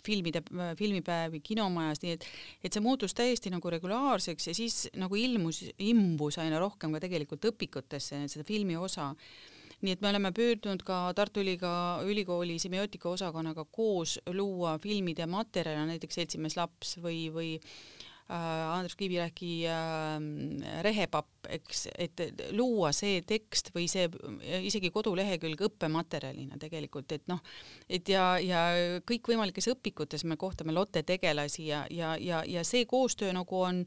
filmide, 0.06 0.42
filmipäevi 0.78 1.40
kinomajas, 1.44 2.02
nii 2.02 2.16
et, 2.16 2.26
et 2.64 2.72
see 2.72 2.82
muutus 2.84 3.14
täiesti 3.16 3.52
nagu 3.52 3.70
regulaarseks 3.72 4.50
ja 4.50 4.56
siis 4.56 4.82
nagu 4.98 5.16
ilmus, 5.18 5.62
imbus 5.78 6.40
aina 6.40 6.60
rohkem 6.62 6.94
ka 6.96 7.02
tegelikult 7.04 7.50
õpikutesse 7.52 8.24
seda 8.32 8.46
filmi 8.48 8.76
osa. 8.76 9.12
nii 9.80 9.94
et 9.96 10.02
me 10.04 10.10
oleme 10.10 10.28
püüdnud 10.36 10.82
ka 10.84 10.96
Tartu 11.16 11.40
Ülikooli, 11.40 12.12
ülikooli 12.12 12.58
semiootika 12.60 13.08
osakonnaga 13.08 13.64
koos 13.64 14.18
luua 14.28 14.74
filmide 14.78 15.26
materjale, 15.26 15.86
näiteks 15.88 16.18
Seltsimees 16.20 16.56
laps 16.56 16.98
või, 17.00 17.30
või 17.32 17.54
Andrus 18.30 18.94
Kivirähki 18.94 19.64
äh, 19.66 20.82
rehepapp, 20.86 21.48
eks, 21.50 21.88
et 21.98 22.20
luua 22.54 22.92
see 22.94 23.24
tekst 23.26 23.72
või 23.74 23.88
see 23.90 24.06
isegi 24.60 24.92
kodulehekülg 24.94 25.64
õppematerjalina 25.66 26.58
tegelikult, 26.60 27.10
et 27.16 27.26
noh, 27.30 27.42
et 27.90 28.06
ja, 28.08 28.36
ja 28.38 28.62
kõikvõimalikes 29.08 29.72
õpikutes 29.74 30.22
me 30.30 30.38
kohtame 30.38 30.74
Lotte 30.76 31.02
tegelasi 31.02 31.66
ja, 31.72 31.82
ja, 31.90 32.14
ja, 32.22 32.44
ja 32.46 32.62
see 32.66 32.86
koostöö 32.86 33.34
nagu 33.34 33.64
on, 33.66 33.82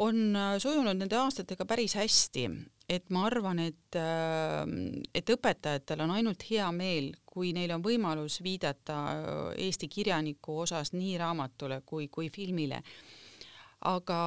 on 0.00 0.40
sujunud 0.64 0.96
nende 0.96 1.20
aastatega 1.20 1.68
päris 1.68 1.98
hästi, 2.00 2.48
et 2.88 3.12
ma 3.12 3.26
arvan, 3.28 3.60
et, 3.68 4.00
äh, 4.00 4.64
et 5.12 5.36
õpetajatel 5.36 6.06
on 6.06 6.16
ainult 6.16 6.48
hea 6.48 6.72
meel, 6.72 7.12
kui 7.28 7.52
neil 7.52 7.76
on 7.76 7.84
võimalus 7.84 8.40
viidata 8.40 8.96
Eesti 9.60 9.92
kirjaniku 9.92 10.62
osas 10.64 10.96
nii 10.96 11.18
raamatule 11.20 11.82
kui, 11.84 12.08
kui 12.08 12.32
filmile 12.32 12.80
aga, 13.86 14.18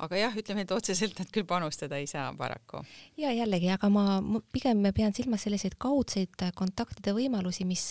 aga 0.00 0.18
jah, 0.18 0.36
ütleme, 0.40 0.64
et 0.64 0.72
otseselt 0.72 1.18
nad 1.20 1.28
küll 1.32 1.44
panustada 1.48 1.98
ei 2.00 2.06
saa 2.08 2.30
paraku. 2.36 2.80
ja 3.20 3.32
jällegi, 3.34 3.68
aga 3.74 3.90
ma 3.92 4.20
pigem 4.54 4.80
pean 4.96 5.12
silmas 5.16 5.44
selliseid 5.44 5.76
kaudseid 5.80 6.46
kontaktide 6.56 7.12
võimalusi, 7.16 7.66
mis 7.68 7.84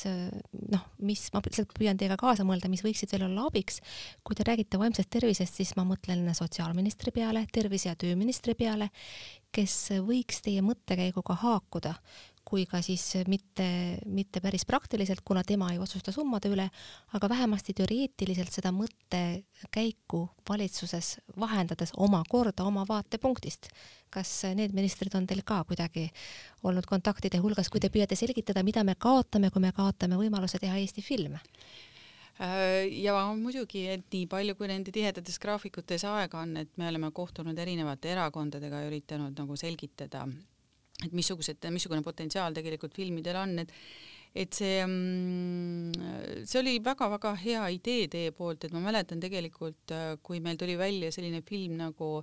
noh, 0.74 0.88
mis 1.06 1.28
ma 1.34 1.44
lihtsalt 1.46 1.76
püüan 1.78 2.00
teiega 2.00 2.18
kaasa 2.20 2.46
mõelda, 2.48 2.72
mis 2.74 2.84
võiksid 2.86 3.14
veel 3.14 3.28
olla 3.30 3.48
abiks. 3.50 3.82
kui 4.24 4.36
te 4.36 4.48
räägite 4.48 4.82
vaimsest 4.82 5.12
tervisest, 5.14 5.62
siis 5.62 5.76
ma 5.78 5.86
mõtlen 5.86 6.26
sotsiaalministri 6.34 7.12
peale, 7.12 7.46
tervise- 7.54 7.92
ja 7.92 7.96
tööministri 7.96 8.56
peale, 8.56 8.90
kes 9.54 9.92
võiks 10.02 10.42
teie 10.42 10.62
mõttekäiguga 10.66 11.36
haakuda 11.44 11.94
kui 12.54 12.68
ka 12.70 12.84
siis 12.86 13.02
mitte, 13.26 13.66
mitte 14.06 14.38
päris 14.44 14.62
praktiliselt, 14.70 15.24
kuna 15.26 15.42
tema 15.48 15.72
ei 15.74 15.80
otsusta 15.82 16.12
summade 16.14 16.52
üle, 16.54 16.68
aga 17.18 17.30
vähemasti 17.32 17.74
teoreetiliselt 17.80 18.54
seda 18.54 18.70
mõttekäiku 18.76 20.20
valitsuses 20.50 21.16
vahendades 21.40 21.96
omakorda 21.98 22.68
oma 22.70 22.86
vaatepunktist. 22.90 23.72
kas 24.14 24.30
need 24.54 24.76
ministrid 24.78 25.16
on 25.18 25.26
teil 25.26 25.42
ka 25.42 25.64
kuidagi 25.66 26.04
olnud 26.70 26.86
kontaktide 26.86 27.40
hulgas, 27.42 27.72
kui 27.74 27.82
te 27.82 27.90
püüate 27.90 28.14
selgitada, 28.14 28.62
mida 28.62 28.84
me 28.84 28.94
kaotame, 28.94 29.50
kui 29.50 29.62
me 29.64 29.72
kaotame 29.74 30.20
võimaluse 30.22 30.62
teha 30.62 30.78
Eesti 30.78 31.02
filme? 31.02 31.42
Äh, 32.38 32.86
ja 33.02 33.18
muidugi, 33.34 33.88
et 33.90 34.06
nii 34.14 34.28
palju, 34.30 34.54
kui 34.60 34.70
nende 34.70 34.94
tihedates 34.94 35.42
graafikutes 35.42 36.06
aega 36.06 36.46
on, 36.46 36.58
et 36.62 36.78
me 36.78 36.94
oleme 36.94 37.10
kohtunud 37.10 37.58
erinevate 37.58 38.14
erakondadega 38.14 38.86
ja 38.86 38.94
üritanud 38.94 39.42
nagu 39.42 39.58
selgitada 39.58 40.28
et 41.06 41.14
missugused, 41.16 41.70
missugune 41.74 42.04
potentsiaal 42.06 42.56
tegelikult 42.56 42.96
filmidel 42.96 43.40
on, 43.44 43.60
et 43.66 43.78
et 44.34 44.50
see, 44.58 44.80
mm, 44.82 45.92
see 46.50 46.58
oli 46.58 46.80
väga-väga 46.82 47.36
hea 47.38 47.68
idee 47.76 48.08
teie 48.10 48.32
poolt, 48.34 48.66
et 48.66 48.74
ma 48.74 48.82
mäletan 48.82 49.20
tegelikult, 49.22 49.94
kui 50.26 50.40
meil 50.42 50.58
tuli 50.58 50.74
välja 50.80 51.12
selline 51.14 51.44
film 51.46 51.78
nagu 51.84 52.16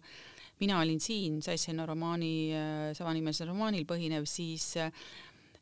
Mina 0.61 0.77
olin 0.77 0.99
siin, 1.01 1.39
Sassena 1.41 1.87
romaani, 1.89 2.53
samanimelisel 2.93 3.49
romaanil 3.49 3.87
põhinev, 3.89 4.27
siis 4.29 4.75
Äh, 4.77 4.91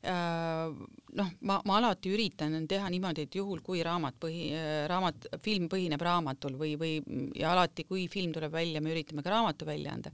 noh, 0.03 1.31
ma, 1.41 1.57
ma 1.67 1.77
alati 1.79 2.13
üritan 2.15 2.55
teha 2.71 2.89
niimoodi, 2.93 3.25
et 3.27 3.35
juhul, 3.35 3.61
kui 3.67 3.81
raamat 3.83 4.19
põhi, 4.23 4.45
äh, 4.55 4.85
raamat, 4.91 5.27
film 5.43 5.67
põhineb 5.71 6.03
raamatul 6.05 6.55
või, 6.61 6.77
või 6.79 6.93
ja 7.39 7.53
alati, 7.53 7.85
kui 7.89 8.07
film 8.11 8.33
tuleb 8.37 8.53
välja, 8.55 8.83
me 8.85 8.93
üritame 8.95 9.25
ka 9.27 9.35
raamatu 9.35 9.67
välja 9.67 9.97
anda. 9.97 10.13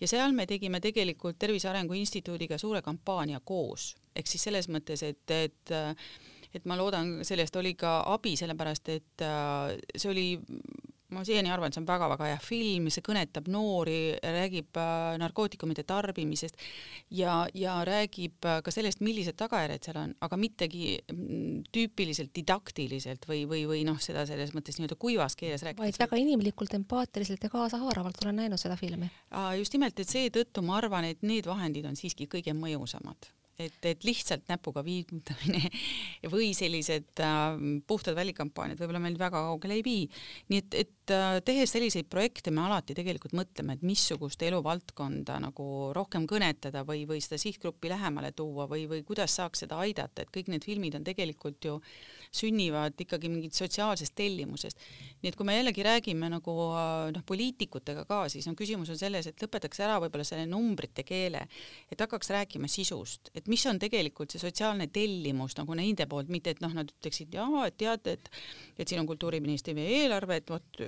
ja 0.00 0.08
seal 0.08 0.32
me 0.32 0.46
tegime 0.46 0.80
tegelikult 0.80 1.38
Tervise 1.38 1.68
Arengu 1.68 1.94
Instituudiga 1.98 2.58
suure 2.58 2.82
kampaania 2.82 3.40
koos, 3.44 3.94
ehk 4.16 4.26
siis 4.26 4.48
selles 4.48 4.68
mõttes, 4.68 5.04
et, 5.04 5.30
et 5.30 5.76
et 6.54 6.64
ma 6.64 6.78
loodan, 6.80 7.18
sellest 7.28 7.56
oli 7.60 7.74
ka 7.76 7.98
abi, 8.08 8.32
sellepärast 8.40 8.88
et 8.94 9.24
äh, 9.24 9.76
see 9.94 10.08
oli 10.08 10.28
ma 11.14 11.22
siiani 11.24 11.50
arvan, 11.52 11.70
et 11.70 11.76
see 11.76 11.82
on 11.82 11.88
väga-väga 11.88 12.26
hea 12.28 12.40
film, 12.42 12.88
see 12.92 13.04
kõnetab 13.04 13.48
noori, 13.52 14.18
räägib 14.20 14.76
äh, 14.80 15.14
narkootikumide 15.22 15.84
tarbimisest 15.88 16.60
ja, 17.16 17.40
ja 17.56 17.78
räägib 17.88 18.44
äh, 18.48 18.60
ka 18.64 18.74
sellest, 18.74 19.00
millised 19.04 19.38
tagajärjed 19.40 19.88
seal 19.88 20.00
on, 20.02 20.12
aga 20.26 20.40
mittegi 20.40 20.98
mm, 21.00 21.64
tüüpiliselt 21.72 22.34
didaktiliselt 22.36 23.24
või, 23.30 23.44
või, 23.48 23.64
või 23.70 23.86
noh, 23.88 24.00
seda 24.04 24.26
selles 24.28 24.52
mõttes 24.56 24.76
nii-öelda 24.78 24.98
kuivas 25.00 25.38
keeles 25.38 25.64
rääkida. 25.64 25.86
vaid 25.86 26.02
väga 26.04 26.20
inimlikult, 26.20 26.76
empaatiliselt 26.76 27.48
ja 27.48 27.52
kaasahaaravalt 27.56 28.20
olen 28.24 28.42
näinud 28.44 28.60
seda 28.60 28.76
filmi. 28.76 29.08
just 29.56 29.72
nimelt, 29.76 29.98
et 29.98 30.12
seetõttu 30.12 30.64
ma 30.66 30.76
arvan, 30.82 31.08
et 31.08 31.24
need 31.24 31.48
vahendid 31.48 31.88
on 31.88 31.96
siiski 31.96 32.28
kõige 32.28 32.52
mõjusamad 32.56 33.32
et, 33.58 33.78
et 33.90 34.04
lihtsalt 34.06 34.46
näpuga 34.50 34.84
viibutamine 34.86 35.70
või 36.32 36.52
sellised 36.56 37.22
äh, 37.24 37.56
puhtad 37.86 38.14
välikampaaniad 38.18 38.78
võib-olla 38.78 39.02
meil 39.02 39.18
väga 39.18 39.42
kaugele 39.48 39.78
ei 39.78 39.84
vii. 39.86 40.04
nii 40.52 40.60
et, 40.62 40.76
et 40.84 41.14
äh, 41.14 41.38
tehes 41.44 41.74
selliseid 41.74 42.06
projekte 42.10 42.52
me 42.54 42.62
alati 42.66 42.94
tegelikult 42.98 43.34
mõtleme, 43.38 43.74
et 43.74 43.82
missugust 43.86 44.42
eluvaldkonda 44.46 45.40
nagu 45.48 45.68
rohkem 45.96 46.28
kõnetada 46.30 46.84
või, 46.86 47.02
või 47.08 47.22
seda 47.24 47.40
sihtgruppi 47.42 47.90
lähemale 47.90 48.30
tuua 48.36 48.68
või, 48.70 48.86
või 48.90 49.02
kuidas 49.08 49.34
saaks 49.40 49.66
seda 49.66 49.80
aidata, 49.82 50.22
et 50.22 50.32
kõik 50.34 50.52
need 50.54 50.66
filmid 50.66 50.98
on 50.98 51.06
tegelikult 51.06 51.70
ju 51.70 51.80
sünnivad 52.34 52.98
ikkagi 53.00 53.30
mingit 53.32 53.56
sotsiaalsest 53.56 54.14
tellimusest. 54.18 54.78
nii 55.22 55.32
et 55.32 55.36
kui 55.38 55.46
me 55.48 55.56
jällegi 55.56 55.84
räägime 55.86 56.30
nagu 56.30 56.54
äh, 56.68 57.08
noh, 57.14 57.24
poliitikutega 57.26 58.04
ka, 58.08 58.20
siis 58.32 58.46
no 58.46 58.54
küsimus 58.58 58.92
on 58.94 59.00
selles, 59.00 59.26
et 59.26 59.42
lõpetaks 59.42 59.82
ära 59.84 59.98
võib-olla 60.02 60.26
selle 60.26 60.46
numbrite 60.50 61.04
keele, 61.06 61.44
et 61.90 62.00
hakkaks 62.00 62.32
rääkima 62.36 62.70
sisust, 62.70 63.32
et 63.34 63.48
mis 63.50 63.64
on 63.70 63.80
tegelikult 63.82 64.34
see 64.34 64.42
sotsiaalne 64.42 64.88
tellimus 64.94 65.56
nagu 65.58 65.76
nende 65.78 66.06
poolt, 66.10 66.30
mitte 66.32 66.54
et 66.54 66.62
noh, 66.64 66.74
nad 66.74 66.92
ütleksid 66.94 67.34
jaa, 67.34 67.66
et 67.66 67.78
teate, 67.78 68.18
et 68.18 68.32
et 68.78 68.88
siin 68.88 69.00
on 69.02 69.08
Kultuuriministeeriumi 69.08 69.86
eelarve, 69.98 70.38
et 70.38 70.50
vot 70.50 70.82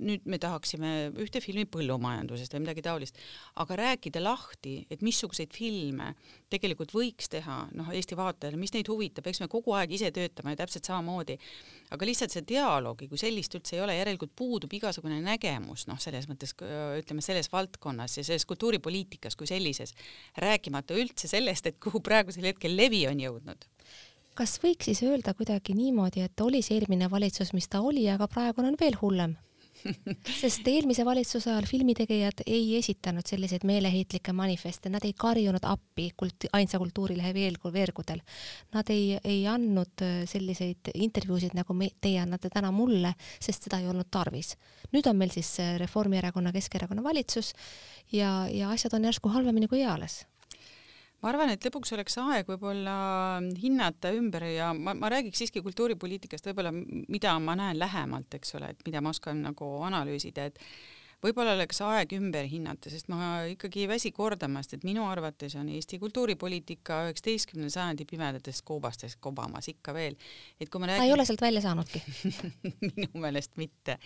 nüüd 0.00 0.26
me 0.30 0.38
tahaksime 0.40 0.92
ühte 1.20 1.42
filmi 1.44 1.66
põllumajandusest 1.68 2.54
või 2.54 2.64
midagi 2.64 2.84
taolist, 2.84 3.18
aga 3.60 3.76
rääkida 3.80 4.22
lahti, 4.22 4.80
et 4.90 5.04
missuguseid 5.04 5.52
filme 5.54 6.14
tegelikult 6.50 6.92
võiks 6.94 7.30
teha 7.30 7.56
noh, 7.78 7.90
Eesti 7.94 8.18
vaatajale, 8.18 8.58
mis 8.60 8.74
neid 8.74 8.88
huvitab, 8.90 9.26
eks 9.30 9.42
me 9.42 9.48
kogu 9.50 9.74
aeg 9.78 9.94
ise 9.96 10.10
töötame 10.14 10.56
täpselt 10.58 10.88
samamoodi, 10.88 11.36
aga 11.94 12.08
lihtsalt 12.08 12.34
see 12.34 12.46
dialoogi 12.48 13.08
kui 13.10 13.20
sellist 13.20 13.54
üldse 13.58 13.76
ei 13.76 13.84
ole, 13.84 13.96
järelikult 13.98 14.34
puudub 14.36 14.72
igasugune 14.76 15.20
nägemus 15.24 15.86
noh, 15.90 16.00
selles 16.02 16.28
mõttes 16.30 16.54
ütleme 17.00 17.24
selles 17.24 17.50
valdkonnas 17.52 18.18
ja 18.20 18.26
selles 18.26 18.46
kultuuripoliitikas 18.50 19.38
kui 19.38 19.50
sellises, 19.50 19.94
rääkimata 20.38 20.98
üldse 20.98 21.30
sellest, 21.30 21.70
et 21.70 21.80
kuhu 21.82 22.02
praegusel 22.04 22.50
hetkel 22.50 22.76
levi 22.76 23.06
on 23.10 23.22
jõudnud 23.26 23.68
kas 24.40 24.56
võiks 24.62 24.86
siis 24.88 25.02
öelda 25.04 25.34
kuidagi 25.36 25.74
niimoodi, 25.76 26.22
et 26.24 26.40
oli 26.40 26.62
see 26.64 26.78
eelmine 26.78 27.10
valitsus, 27.12 27.50
mis 27.52 27.68
ta 27.68 27.82
oli, 27.84 28.06
aga 28.08 28.28
praegune 28.30 28.70
on 28.72 28.78
veel 28.80 28.96
hullem? 29.02 29.34
sest 30.40 30.68
eelmise 30.70 31.04
valitsuse 31.06 31.50
ajal 31.52 31.66
filmitegijad 31.68 32.42
ei 32.46 32.76
esitanud 32.78 33.26
selliseid 33.26 33.64
meeleheitlikke 33.68 34.34
manifeste, 34.36 34.92
nad 34.92 35.04
ei 35.06 35.14
karjunud 35.18 35.64
appi 35.68 36.10
kult-, 36.22 36.48
ainsa 36.56 36.80
kultuurilehe 36.82 37.32
veergu-, 37.36 37.72
veergudel. 37.74 38.22
Nad 38.74 38.90
ei, 38.94 39.18
ei 39.24 39.44
andnud 39.50 40.04
äh, 40.06 40.22
selliseid 40.30 40.92
intervjuusid, 40.94 41.54
nagu 41.58 41.76
me, 41.76 41.90
teie 42.00 42.22
annate 42.22 42.52
täna 42.52 42.72
mulle, 42.74 43.14
sest 43.40 43.68
seda 43.68 43.80
ei 43.80 43.88
olnud 43.90 44.10
tarvis. 44.10 44.56
nüüd 44.92 45.06
on 45.06 45.16
meil 45.16 45.30
siis 45.34 45.52
äh, 45.60 45.76
Reformierakonna, 45.80 46.52
Keskerakonna 46.52 47.02
valitsus 47.02 47.54
ja, 48.12 48.48
ja 48.50 48.70
asjad 48.70 48.98
on 48.98 49.06
järsku 49.08 49.30
halvemini 49.32 49.68
kui 49.70 49.84
eales 49.84 50.24
ma 51.20 51.32
arvan, 51.32 51.52
et 51.52 51.64
lõpuks 51.66 51.92
oleks 51.96 52.16
aeg 52.22 52.48
võib-olla 52.48 52.94
hinnata 53.60 54.12
ümber 54.16 54.46
ja 54.48 54.70
ma, 54.76 54.94
ma 54.96 55.10
räägiks 55.12 55.42
siiski 55.42 55.62
kultuuripoliitikast 55.64 56.48
võib-olla, 56.50 56.72
mida 56.72 57.34
ma 57.42 57.56
näen 57.60 57.78
lähemalt, 57.80 58.38
eks 58.40 58.56
ole, 58.58 58.72
et 58.74 58.86
mida 58.86 59.02
ma 59.04 59.12
oskan 59.14 59.44
nagu 59.50 59.72
analüüsida, 59.86 60.48
et 60.50 60.62
võib-olla 61.24 61.54
oleks 61.56 61.80
aeg 61.84 62.14
ümber 62.16 62.46
hinnata, 62.48 62.90
sest 62.92 63.10
ma 63.12 63.42
ikkagi 63.50 63.84
ei 63.84 63.88
väsi 63.90 64.12
kordamast, 64.16 64.74
et 64.76 64.86
minu 64.88 65.04
arvates 65.08 65.56
on 65.60 65.68
Eesti 65.72 65.98
kultuuripoliitika 66.02 67.02
üheksateistkümnenda 67.08 67.72
sajandi 67.74 68.06
pimedates 68.08 68.62
koobastes 68.66 69.16
kobamas 69.20 69.68
ikka 69.72 69.94
veel. 69.96 70.16
et 70.60 70.70
kui 70.70 70.80
ma 70.80 70.90
räägin. 70.90 71.08
ei 71.08 71.12
ole 71.16 71.26
sealt 71.28 71.44
välja 71.44 71.64
saanudki 71.64 72.02
minu 72.96 73.24
meelest 73.24 73.58
mitte. 73.60 73.98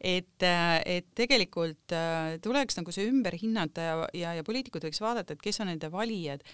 et, 0.00 0.48
et 0.86 1.10
tegelikult 1.14 1.96
äh, 1.96 2.38
tuleks 2.42 2.80
nagu 2.80 2.94
see 2.94 3.08
ümber 3.10 3.36
hinnata 3.40 3.90
ja, 3.90 3.98
ja, 4.14 4.34
ja 4.40 4.46
poliitikud 4.46 4.88
võiks 4.88 5.02
vaadata, 5.04 5.36
et 5.36 5.44
kes 5.44 5.60
on 5.60 5.72
nende 5.72 5.92
valijad 5.92 6.44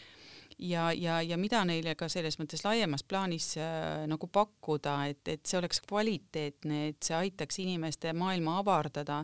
ja, 0.58 0.90
ja, 0.92 1.20
ja 1.22 1.36
mida 1.40 1.62
neile 1.68 1.94
ka 1.98 2.08
selles 2.12 2.38
mõttes 2.40 2.64
laiemas 2.66 3.04
plaanis 3.08 3.52
äh, 3.60 4.04
nagu 4.10 4.28
pakkuda, 4.32 4.96
et, 5.12 5.22
et 5.28 5.46
see 5.46 5.58
oleks 5.60 5.82
kvaliteetne, 5.86 6.82
et 6.92 7.00
see 7.04 7.16
aitaks 7.18 7.60
inimeste 7.62 8.12
maailma 8.16 8.58
avardada, 8.62 9.22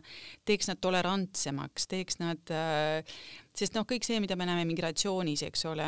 teeks 0.48 0.70
nad 0.70 0.80
tolerantsemaks, 0.82 1.88
teeks 1.90 2.20
nad 2.22 2.54
äh, 2.54 3.18
sest 3.58 3.74
noh, 3.74 3.86
kõik 3.88 4.06
see, 4.06 4.20
mida 4.22 4.36
me 4.38 4.46
näeme 4.48 4.66
migratsioonis, 4.68 5.42
eks 5.48 5.64
ole, 5.70 5.86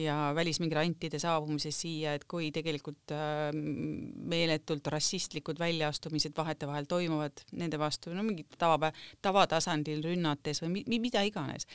ja 0.00 0.16
välismigrantide 0.36 1.20
saabumises 1.22 1.76
siia, 1.84 2.14
et 2.16 2.24
kui 2.30 2.50
tegelikult 2.54 3.14
äh, 3.14 3.50
meeletult 3.54 4.88
rassistlikud 4.92 5.60
väljaastumised 5.60 6.36
vahetevahel 6.36 6.88
toimuvad 6.90 7.44
nende 7.60 7.80
vastu, 7.80 8.14
no 8.16 8.24
mingit 8.26 8.56
tava, 8.60 8.92
tavatasandil 9.24 10.02
rünnates 10.04 10.64
või 10.64 10.78
mi, 10.78 11.00
mida 11.08 11.24
iganes 11.26 11.68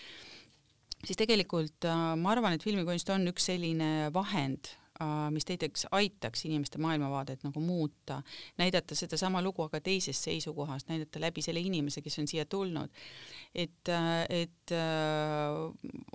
siis 1.06 1.20
tegelikult 1.20 1.88
äh, 1.88 2.04
ma 2.20 2.34
arvan, 2.34 2.56
et 2.56 2.66
filmikunst 2.66 3.10
on 3.14 3.28
üks 3.32 3.50
selline 3.52 4.10
vahend, 4.16 4.72
äh, 5.00 5.28
mis 5.34 5.48
näiteks 5.50 5.88
aitaks 5.96 6.46
inimeste 6.50 6.82
maailmavaadet 6.84 7.46
nagu 7.48 7.64
muuta, 7.64 8.22
näidata 8.60 8.98
sedasama 8.98 9.44
lugu 9.46 9.64
aga 9.66 9.82
teisest 9.84 10.28
seisukohast, 10.28 10.90
näidata 10.92 11.22
läbi 11.24 11.44
selle 11.46 11.64
inimese, 11.64 12.04
kes 12.06 12.20
on 12.24 12.30
siia 12.32 12.46
tulnud. 12.46 12.92
et, 13.56 13.90
äh, 13.90 14.26
et 14.30 14.76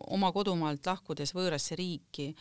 oma 0.07 0.31
kodumaalt 0.33 0.87
lahkudes 0.87 1.35
võõrasse 1.35 1.75
riiki, 1.77 2.35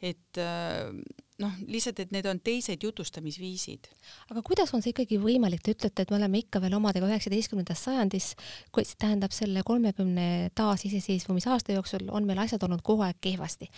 et 0.00 0.40
öö, 0.40 0.92
noh, 1.40 1.56
lihtsalt, 1.70 2.00
et 2.02 2.12
need 2.14 2.26
on 2.28 2.40
teised 2.44 2.84
jutustamisviisid. 2.84 3.88
aga 4.32 4.42
kuidas 4.46 4.72
on 4.74 4.82
see 4.84 4.92
ikkagi 4.94 5.18
võimalik, 5.22 5.62
te 5.64 5.74
ütlete, 5.74 6.04
et 6.04 6.12
me 6.12 6.18
oleme 6.18 6.40
ikka 6.42 6.60
veel 6.62 6.76
omadega 6.76 7.08
üheksateistkümnendas 7.08 7.84
sajandis, 7.86 8.32
see 8.76 8.98
tähendab 9.00 9.34
selle 9.34 9.64
kolmekümne 9.66 10.50
taasiseseisvumisaasta 10.58 11.76
jooksul 11.76 12.08
on 12.12 12.28
meil 12.28 12.42
asjad 12.44 12.62
olnud 12.66 12.84
kogu 12.86 13.04
aeg 13.06 13.20
kehvasti. 13.24 13.70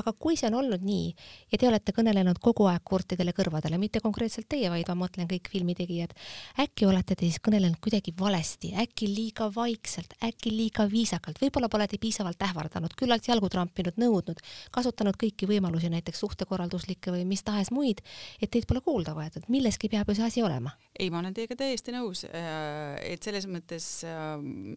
Aga 0.00 0.14
kui 0.16 0.38
see 0.40 0.48
on 0.48 0.56
olnud 0.62 0.84
nii 0.86 1.10
ja 1.52 1.58
te 1.60 1.68
olete 1.68 1.92
kõnelenud 1.92 2.40
kogu 2.42 2.64
aeg 2.70 2.80
kurtidele 2.88 3.34
kõrvadele, 3.36 3.76
mitte 3.80 4.00
konkreetselt 4.00 4.48
teie, 4.48 4.70
vaid 4.72 4.88
ma 4.88 4.96
mõtlen 5.04 5.28
kõik 5.28 5.50
filmitegijad, 5.52 6.14
äkki 6.64 6.88
olete 6.88 7.16
te 7.18 7.28
siis 7.28 7.42
kõnelenud 7.44 7.76
kuidagi 7.82 8.14
valesti, 8.18 8.72
äkki 8.80 9.10
liiga 9.12 9.50
vaikselt, 9.52 10.16
äkki 10.24 10.54
liiga 10.54 10.88
viisakalt, 10.88 11.40
võib-olla 11.42 11.68
pole 11.72 11.90
te 11.90 12.00
piisavalt 12.00 12.40
ähvardanud, 12.48 12.96
küllalt 12.96 13.28
jalgu 13.28 13.52
trampinud, 13.52 14.00
nõudnud, 14.00 14.40
kasutanud 14.72 15.18
kõiki 15.20 15.50
võimalusi, 15.50 15.61
näiteks 15.70 16.20
suhtekorralduslikke 16.24 17.12
või 17.14 17.24
mis 17.28 17.42
tahes 17.42 17.70
muid, 17.70 18.02
et 18.40 18.50
teid 18.50 18.66
pole 18.66 18.80
kuulda 18.80 19.14
võetud, 19.14 19.46
milleski 19.48 19.88
peab 19.92 20.08
ju 20.08 20.18
see 20.18 20.26
asi 20.26 20.42
olema. 20.42 20.74
ei, 20.98 21.10
ma 21.10 21.20
olen 21.22 21.34
teiega 21.34 21.56
täiesti 21.56 21.92
nõus, 21.92 22.24
äh, 22.24 22.96
et 23.14 23.22
selles 23.22 23.46
mõttes 23.46 24.04
ähm, 24.08 24.76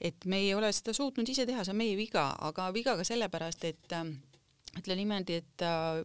et 0.00 0.24
me 0.24 0.38
ei 0.44 0.54
ole 0.54 0.70
seda 0.72 0.94
suutnud 0.94 1.28
ise 1.28 1.46
teha, 1.46 1.64
see 1.64 1.74
on 1.74 1.80
meie 1.80 1.96
viga, 1.98 2.30
aga 2.48 2.70
viga 2.74 2.96
ka 2.98 3.06
sellepärast, 3.06 3.64
et 3.68 3.94
ähm, 3.96 4.16
ütle 4.78 4.98
niimoodi, 4.98 5.40
et 5.42 5.64
äh, 5.66 6.02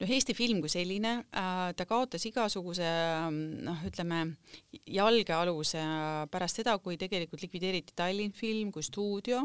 noh, 0.00 0.10
Eesti 0.12 0.34
film 0.36 0.60
kui 0.64 0.70
selline, 0.72 1.12
äh, 1.32 1.70
ta 1.76 1.86
kaotas 1.88 2.24
igasuguse 2.28 2.88
noh, 3.66 3.84
ütleme 3.88 4.20
jalgealuse 4.92 5.82
pärast 6.32 6.60
seda, 6.60 6.76
kui 6.82 6.98
tegelikult 7.00 7.44
likvideeriti 7.44 7.96
Tallinn 7.96 8.34
Film 8.36 8.72
kui 8.74 8.84
stuudio 8.86 9.44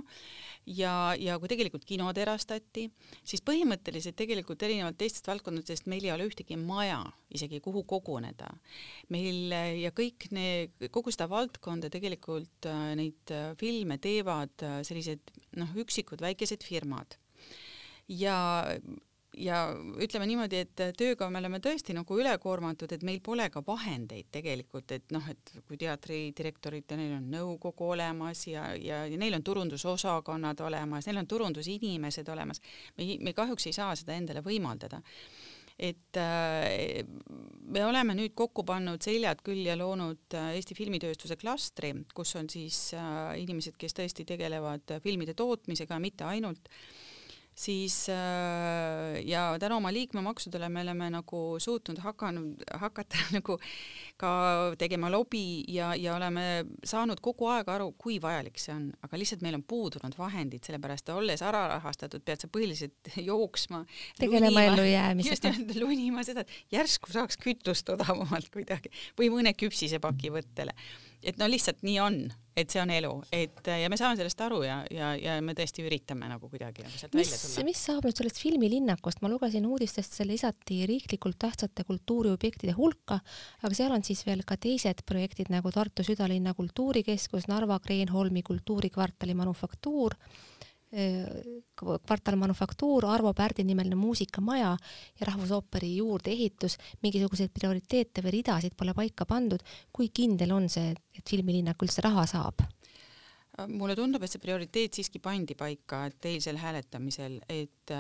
ja, 0.67 1.13
ja 1.17 1.37
kui 1.39 1.51
tegelikult 1.51 1.85
kinod 1.87 2.19
erastati, 2.21 2.87
siis 3.23 3.43
põhimõtteliselt 3.47 4.17
tegelikult 4.19 4.63
erinevalt 4.67 4.99
teistest 4.99 5.29
valdkondadest 5.31 5.87
meil 5.91 6.05
ei 6.07 6.13
ole 6.15 6.27
ühtegi 6.29 6.59
maja 6.59 6.99
isegi, 7.31 7.61
kuhu 7.63 7.85
koguneda. 7.87 8.51
meil 9.09 9.55
ja 9.81 9.93
kõik 9.95 10.27
need, 10.35 10.75
kogu 10.91 11.13
seda 11.13 11.29
valdkonda 11.31 11.89
tegelikult 11.93 12.67
äh, 12.69 12.91
neid 12.99 13.35
filme 13.59 13.97
teevad 14.01 14.67
sellised 14.87 15.31
noh, 15.59 15.71
üksikud 15.79 16.21
väikesed 16.23 16.63
firmad 16.67 17.15
ja 18.11 18.65
ja 19.37 19.61
ütleme 20.01 20.25
niimoodi, 20.27 20.63
et 20.65 20.81
tööga 20.97 21.29
me 21.31 21.39
oleme 21.39 21.61
tõesti 21.63 21.95
nagu 21.95 22.17
ülekoormatud, 22.19 22.91
et 22.91 23.03
meil 23.07 23.21
pole 23.23 23.47
ka 23.53 23.63
vahendeid 23.65 24.27
tegelikult, 24.33 24.91
et 24.95 25.13
noh, 25.15 25.27
et 25.31 25.53
kui 25.67 25.79
teatridirektoritel, 25.79 26.99
neil 26.99 27.15
on 27.19 27.29
nõukogu 27.31 27.91
olemas 27.95 28.43
ja, 28.49 28.71
ja, 28.75 29.05
ja 29.07 29.19
neil 29.21 29.37
on 29.37 29.45
turundusosakonnad 29.47 30.65
olemas, 30.67 31.07
neil 31.07 31.21
on 31.21 31.31
turundusinimesed 31.31 32.27
olemas. 32.33 32.61
me, 32.97 33.07
me 33.19 33.33
kahjuks 33.37 33.69
ei 33.69 33.77
saa 33.77 33.95
seda 33.95 34.17
endale 34.19 34.43
võimaldada. 34.45 35.01
et 35.79 36.17
äh, 36.19 37.05
me 37.71 37.85
oleme 37.85 38.13
nüüd 38.13 38.35
kokku 38.37 38.65
pannud 38.67 39.01
seljad 39.01 39.39
küll 39.41 39.63
ja 39.65 39.77
loonud 39.79 40.35
äh, 40.35 40.51
Eesti 40.57 40.75
filmitööstuse 40.75 41.37
klastri, 41.39 41.93
kus 42.13 42.35
on 42.35 42.49
siis 42.49 42.91
äh, 42.93 43.39
inimesed, 43.41 43.79
kes 43.79 43.95
tõesti 43.95 44.27
tegelevad 44.27 44.99
filmide 45.01 45.33
tootmisega, 45.33 45.97
mitte 45.99 46.27
ainult 46.27 46.69
siis 47.55 48.09
äh, 48.09 49.21
ja 49.27 49.57
tänu 49.59 49.77
oma 49.77 49.91
liikmemaksudele 49.93 50.69
me 50.69 50.81
oleme 50.81 51.09
nagu 51.11 51.41
suutnud 51.59 51.99
hakanud, 51.99 52.63
hakata 52.79 53.19
nagu 53.37 53.57
ka 54.17 54.31
tegema 54.77 55.11
lobi 55.11 55.63
ja, 55.67 55.91
ja 55.95 56.15
oleme 56.15 56.63
saanud 56.85 57.19
kogu 57.21 57.49
aeg 57.51 57.69
aru, 57.69 57.91
kui 57.97 58.19
vajalik 58.21 58.59
see 58.61 58.73
on, 58.75 58.89
aga 59.03 59.19
lihtsalt 59.19 59.43
meil 59.45 59.59
on 59.59 59.65
puudunud 59.67 60.15
vahendid, 60.17 60.63
sellepärast 60.65 61.11
olles 61.13 61.43
alarahastatud, 61.45 62.23
pead 62.25 62.45
sa 62.45 62.49
põhiliselt 62.51 63.13
jooksma. 63.29 63.83
tegelema 64.19 64.65
ellujäämisega. 64.71 65.53
just, 65.59 65.77
lunima 65.81 66.25
seda, 66.27 66.45
et 66.45 66.75
järsku 66.77 67.13
saaks 67.13 67.39
kütust 67.41 67.89
odavamalt 67.93 68.51
kuidagi 68.53 68.93
või 69.19 69.31
mõne 69.33 69.55
küpsisepaki 69.57 70.31
võttele 70.33 70.75
et 71.23 71.37
no 71.37 71.47
lihtsalt 71.49 71.83
nii 71.85 71.97
on, 72.03 72.17
et 72.57 72.73
see 72.73 72.81
on 72.81 72.91
elu, 72.91 73.11
et 73.35 73.67
ja 73.69 73.89
me 73.91 73.97
saame 73.99 74.17
sellest 74.19 74.41
aru 74.43 74.61
ja, 74.65 74.81
ja, 74.91 75.11
ja 75.19 75.37
me 75.45 75.55
tõesti 75.57 75.85
üritame 75.85 76.27
nagu 76.29 76.49
kuidagi 76.51 76.83
nagu 76.85 76.97
sealt 76.97 77.15
välja 77.15 77.37
tulla. 77.39 77.65
mis 77.67 77.83
saab 77.87 78.07
nüüd 78.07 78.17
sellest 78.19 78.41
filmilinnakust, 78.41 79.21
ma 79.23 79.31
lugesin 79.31 79.67
uudistest, 79.69 80.17
see 80.17 80.27
lisati 80.27 80.81
riiklikult 80.89 81.39
tähtsate 81.41 81.85
kultuuriobjektide 81.87 82.75
hulka, 82.77 83.21
aga 83.61 83.73
seal 83.77 83.95
on 83.95 84.05
siis 84.07 84.25
veel 84.27 84.43
ka 84.47 84.57
teised 84.61 85.05
projektid 85.07 85.53
nagu 85.53 85.71
Tartu 85.71 86.05
südalinna 86.05 86.55
kultuurikeskus, 86.57 87.47
Narva 87.51 87.79
Kreenholmi 87.83 88.43
kultuurikvartali 88.47 89.37
Manufaktuur 89.37 90.17
kvartal 90.91 92.35
Manufaktuur, 92.35 93.05
Arvo 93.07 93.31
Pärdi 93.33 93.63
nimeline 93.63 93.95
muusikamaja 93.95 94.73
ja 95.19 95.27
Rahvusooperi 95.27 95.95
juurdeehitus, 95.95 96.75
mingisuguseid 97.03 97.53
prioriteete 97.55 98.23
või 98.25 98.35
ridasid 98.39 98.75
pole 98.77 98.93
paika 98.93 99.25
pandud. 99.25 99.63
kui 99.93 100.09
kindel 100.09 100.51
on 100.51 100.69
see, 100.69 100.91
et 100.91 101.29
filmilinnak 101.29 101.81
üldse 101.83 102.03
raha 102.03 102.25
saab? 102.27 102.63
mulle 103.67 103.95
tundub, 103.95 104.23
et 104.23 104.31
see 104.31 104.41
prioriteet 104.41 104.95
siiski 104.95 105.19
pandi 105.19 105.55
paika, 105.59 106.05
et 106.07 106.25
eilsel 106.25 106.57
hääletamisel, 106.57 107.35
et, 107.49 107.91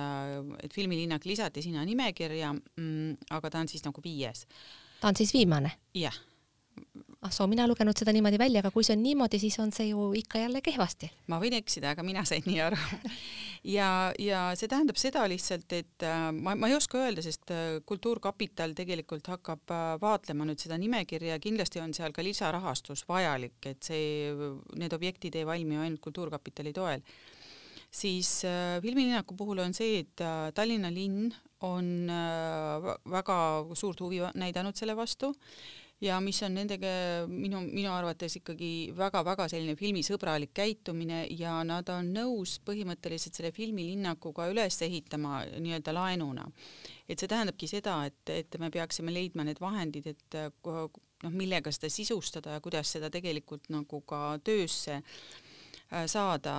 et 0.63 0.73
filmilinnak 0.73 1.25
lisati 1.27 1.61
sinna 1.61 1.83
nimekirja, 1.85 2.53
mm, 2.53 3.27
aga 3.37 3.51
ta 3.51 3.59
on 3.59 3.69
siis 3.69 3.83
nagu 3.85 4.01
viies. 4.03 4.47
ta 5.01 5.11
on 5.11 5.15
siis 5.19 5.33
viimane? 5.35 5.71
jah 5.93 6.15
ah 6.15 6.30
soo, 7.29 7.45
mina 7.49 7.67
lugenud 7.69 7.97
seda 7.97 8.13
niimoodi 8.15 8.39
välja, 8.41 8.61
aga 8.63 8.71
kui 8.73 8.85
see 8.85 8.95
on 8.97 9.03
niimoodi, 9.03 9.39
siis 9.41 9.57
on 9.61 9.71
see 9.75 9.91
ju 9.91 10.11
ikka 10.17 10.41
jälle 10.41 10.61
kehvasti. 10.65 11.11
ma 11.29 11.39
võin 11.41 11.53
eksida, 11.59 11.93
aga 11.93 12.05
mina 12.05 12.25
sain 12.25 12.45
nii 12.47 12.61
aru. 12.67 12.81
Ja, 13.61 14.09
ja 14.17 14.55
see 14.57 14.65
tähendab 14.65 14.97
seda 14.97 15.21
lihtsalt, 15.29 15.69
et 15.77 16.01
äh, 16.01 16.31
ma, 16.33 16.55
ma 16.57 16.65
ei 16.65 16.73
oska 16.73 16.97
öelda, 16.97 17.21
sest 17.21 17.51
äh, 17.53 17.75
Kultuurkapital 17.85 18.73
tegelikult 18.73 19.29
hakkab 19.29 19.69
äh, 19.69 19.83
vaatlema 20.01 20.47
nüüd 20.49 20.57
seda 20.63 20.79
nimekirja, 20.81 21.37
kindlasti 21.43 21.77
on 21.77 21.93
seal 21.93 22.09
ka 22.15 22.25
lisarahastus 22.25 23.05
vajalik, 23.05 23.59
et 23.69 23.85
see, 23.85 24.33
need 24.81 24.95
objektid 24.97 25.37
ei 25.37 25.45
valmi 25.45 25.77
ainult 25.77 26.01
Kultuurkapitali 26.01 26.73
toel. 26.73 27.05
Siis 27.91 28.45
äh, 28.49 28.79
filmilinnaku 28.81 29.35
puhul 29.35 29.59
on 29.59 29.77
see, 29.77 29.99
et 30.07 30.25
äh, 30.25 30.49
Tallinna 30.55 30.89
linn 30.89 31.29
on 31.67 32.09
äh, 32.09 32.91
väga 33.11 33.37
suurt 33.75 33.99
huvi 34.01 34.23
näidanud 34.33 34.79
selle 34.79 34.95
vastu 34.97 35.35
ja 36.01 36.17
mis 36.23 36.39
on 36.43 36.55
nendega 36.57 36.91
minu, 37.29 37.61
minu 37.67 37.91
arvates 37.93 38.39
ikkagi 38.39 38.91
väga-väga 38.97 39.47
selline 39.51 39.75
filmisõbralik 39.79 40.53
käitumine 40.57 41.23
ja 41.37 41.59
nad 41.67 41.89
on 41.93 42.09
nõus 42.15 42.57
põhimõtteliselt 42.65 43.37
selle 43.37 43.53
filmilinnakuga 43.55 44.49
üles 44.51 44.81
ehitama 44.81 45.43
nii-öelda 45.57 45.93
laenuna. 45.95 46.47
et 47.07 47.19
see 47.19 47.27
tähendabki 47.27 47.67
seda, 47.67 48.05
et, 48.07 48.29
et 48.29 48.59
me 48.59 48.69
peaksime 48.71 49.13
leidma 49.13 49.43
need 49.43 49.59
vahendid, 49.59 50.07
et 50.07 50.37
noh, 50.63 51.33
millega 51.35 51.71
seda 51.71 51.89
sisustada 51.91 52.55
ja 52.55 52.61
kuidas 52.63 52.91
seda 52.95 53.09
tegelikult 53.13 53.69
nagu 53.69 54.01
ka 54.07 54.39
töösse 54.43 55.01
saada. 56.07 56.53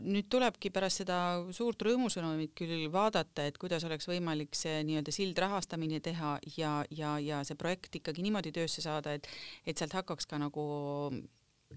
nüüd 0.00 0.28
tulebki 0.32 0.70
pärast 0.72 1.02
seda 1.02 1.18
suurt 1.52 1.82
rõõmusõnumit 1.84 2.54
küll 2.56 2.88
vaadata, 2.92 3.46
et 3.46 3.58
kuidas 3.60 3.84
oleks 3.84 4.08
võimalik 4.08 4.56
see 4.56 4.80
nii-öelda 4.88 5.12
sildrahastamine 5.12 6.00
teha 6.00 6.38
ja, 6.56 6.72
ja, 6.90 7.18
ja 7.20 7.42
see 7.44 7.58
projekt 7.58 8.00
ikkagi 8.00 8.24
niimoodi 8.24 8.52
töösse 8.52 8.84
saada, 8.84 9.12
et, 9.12 9.28
et 9.66 9.78
sealt 9.78 9.92
hakkaks 10.00 10.26
ka 10.26 10.40
nagu 10.40 10.64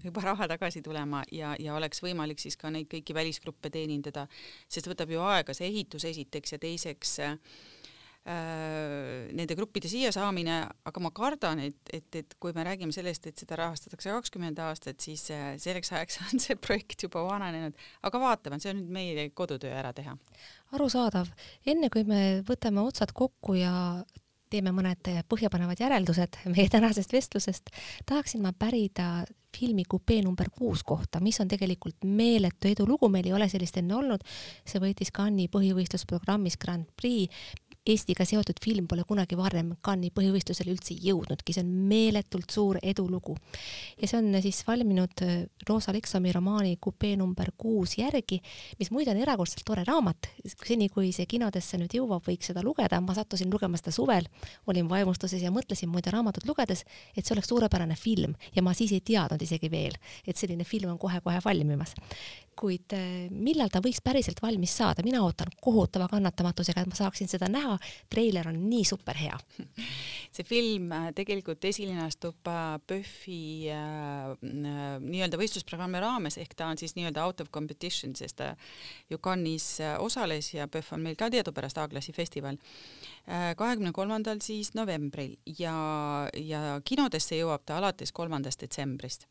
juba 0.02 0.24
raha 0.24 0.48
tagasi 0.48 0.82
tulema 0.84 1.22
ja, 1.32 1.54
ja 1.60 1.76
oleks 1.76 2.02
võimalik 2.04 2.40
siis 2.40 2.56
ka 2.60 2.72
neid 2.72 2.88
kõiki 2.92 3.16
välisgruppe 3.16 3.70
teenindada, 3.72 4.26
sest 4.68 4.88
võtab 4.88 5.12
ju 5.12 5.24
aega 5.24 5.56
see 5.56 5.68
ehitus 5.70 6.04
esiteks 6.08 6.56
ja 6.56 6.60
teiseks 6.60 7.18
äh, 7.24 7.36
Äh, 7.36 7.75
nende 8.26 9.54
gruppide 9.54 9.86
siia 9.90 10.10
saamine, 10.14 10.58
aga 10.88 11.02
ma 11.02 11.12
kardan, 11.14 11.60
et, 11.62 11.78
et, 11.94 12.08
et 12.18 12.34
kui 12.42 12.54
me 12.56 12.64
räägime 12.66 12.94
sellest, 12.94 13.28
et 13.30 13.38
seda 13.38 13.58
rahastatakse 13.60 14.10
kakskümmend 14.10 14.58
aastat, 14.64 14.98
siis 15.04 15.28
äh, 15.30 15.54
selleks 15.62 15.92
ajaks 15.94 16.18
on 16.26 16.42
see 16.42 16.58
projekt 16.58 17.06
juba 17.06 17.22
vananenud, 17.28 17.78
aga 18.08 18.22
vaatame, 18.22 18.58
see 18.62 18.72
on 18.72 18.80
nüüd 18.82 18.92
meie 18.98 19.28
kodutöö 19.30 19.70
ära 19.78 19.94
teha. 19.94 20.16
arusaadav, 20.74 21.30
enne 21.70 21.90
kui 21.92 22.02
me 22.08 22.22
võtame 22.46 22.82
otsad 22.82 23.14
kokku 23.14 23.60
ja 23.60 23.72
teeme 24.50 24.72
mõned 24.74 25.08
põhjapanevad 25.30 25.80
järeldused 25.82 26.38
meie 26.50 26.70
tänasest 26.70 27.14
vestlusest, 27.14 27.70
tahaksin 28.06 28.42
ma 28.42 28.52
pärida 28.56 29.24
filmi 29.56 29.84
Kupee 29.88 30.20
number 30.22 30.50
kuus 30.52 30.82
kohta, 30.84 31.20
mis 31.24 31.38
on 31.40 31.48
tegelikult 31.48 32.04
meeletu 32.04 32.68
edulugu, 32.68 33.08
meil 33.08 33.26
ei 33.26 33.34
ole 33.36 33.48
sellist 33.48 33.78
enne 33.80 33.96
olnud. 33.96 34.24
see 34.66 34.82
võitis 34.82 35.12
Cannes'i 35.14 35.48
põhivõistlusprogrammis 35.52 36.58
Grand 36.60 36.90
Prix, 36.96 37.32
Eestiga 37.86 38.24
seotud 38.26 38.58
film 38.58 38.88
pole 38.90 39.04
kunagi 39.06 39.36
varem 39.38 39.68
Cannes'i 39.84 40.10
põhivõistlusele 40.14 40.72
üldse 40.72 40.96
jõudnudki, 40.98 41.54
see 41.54 41.62
on 41.62 41.68
meeletult 41.86 42.50
suur 42.50 42.80
edulugu. 42.82 43.36
ja 44.00 44.08
see 44.10 44.18
on 44.18 44.40
siis 44.42 44.64
valminud 44.66 45.22
äh, 45.22 45.44
Roosa 45.68 45.92
Leksomi 45.94 46.32
romaani 46.34 46.76
Kupee 46.80 47.16
number 47.16 47.52
kuus 47.56 47.94
järgi, 47.98 48.40
mis 48.80 48.90
muide 48.90 49.12
on 49.14 49.20
erakordselt 49.22 49.62
tore 49.64 49.84
raamat, 49.86 50.30
seni 50.66 50.88
kui 50.88 51.12
see 51.14 51.28
kinodesse 51.30 51.78
nüüd 51.78 51.94
jõuab, 51.94 52.24
võiks 52.26 52.50
seda 52.50 52.64
lugeda, 52.66 52.98
ma 53.00 53.14
sattusin 53.14 53.52
lugema 53.52 53.78
seda 53.78 53.94
suvel, 53.94 54.26
olin 54.66 54.90
vaimustuses 54.90 55.42
ja 55.42 55.54
mõtlesin 55.54 55.92
muide 55.92 56.10
raamatut 56.10 56.48
lugedes, 56.48 56.82
et 57.14 57.22
see 57.22 57.36
oleks 57.36 57.52
suurepärane 57.52 57.94
film. 57.94 58.34
Ja 58.56 58.66
ma 58.66 58.74
siis 58.74 58.92
ei 58.92 59.00
teadnud 59.00 59.42
isegi 59.42 59.70
veel, 59.70 59.94
et 60.26 60.36
selline 60.36 60.66
film 60.66 60.90
on 60.90 60.98
kohe-kohe 60.98 61.38
valmimas 61.44 61.94
kuid 62.58 62.96
äh, 62.96 63.26
millal 63.30 63.70
ta 63.72 63.82
võiks 63.84 64.02
päriselt 64.04 64.40
valmis 64.42 64.74
saada, 64.76 65.04
mina 65.06 65.22
ootan 65.24 65.52
kohutava 65.62 66.08
kannatamatusega, 66.10 66.82
et 66.82 66.90
ma 66.90 66.98
saaksin 66.98 67.30
seda 67.30 67.48
näha. 67.52 67.78
treiler 68.10 68.48
on 68.48 68.58
nii 68.70 68.84
super 68.84 69.16
hea. 69.18 69.38
see 70.36 70.44
film 70.46 70.92
äh, 70.92 71.10
tegelikult 71.16 71.64
esilinastub 71.64 72.48
PÖFFi 72.86 73.70
äh, 73.72 74.32
äh, 74.34 74.82
nii-öelda 75.02 75.40
võistlusprogrammi 75.40 76.00
raames 76.02 76.38
ehk 76.42 76.56
ta 76.58 76.68
on 76.70 76.80
siis 76.80 76.96
nii-öelda 76.98 77.24
out 77.24 77.40
of 77.44 77.50
competition, 77.54 78.14
sest 78.18 78.38
ta 78.40 78.52
ju 79.10 79.18
Cannes'is 79.22 79.80
osales 80.02 80.52
ja 80.54 80.68
PÖFF 80.68 80.96
on 80.96 81.06
meil 81.06 81.16
ka 81.18 81.30
teadupärast 81.32 81.78
A-klassi 81.80 82.12
festival 82.16 82.58
kahekümne 83.26 83.90
kolmandal 83.92 84.38
siis 84.44 84.72
novembril 84.78 85.34
ja, 85.58 85.74
ja 86.38 86.60
kinodesse 86.86 87.40
jõuab 87.40 87.64
ta 87.66 87.80
alates 87.80 88.12
kolmandast 88.14 88.62
detsembrist 88.62 89.26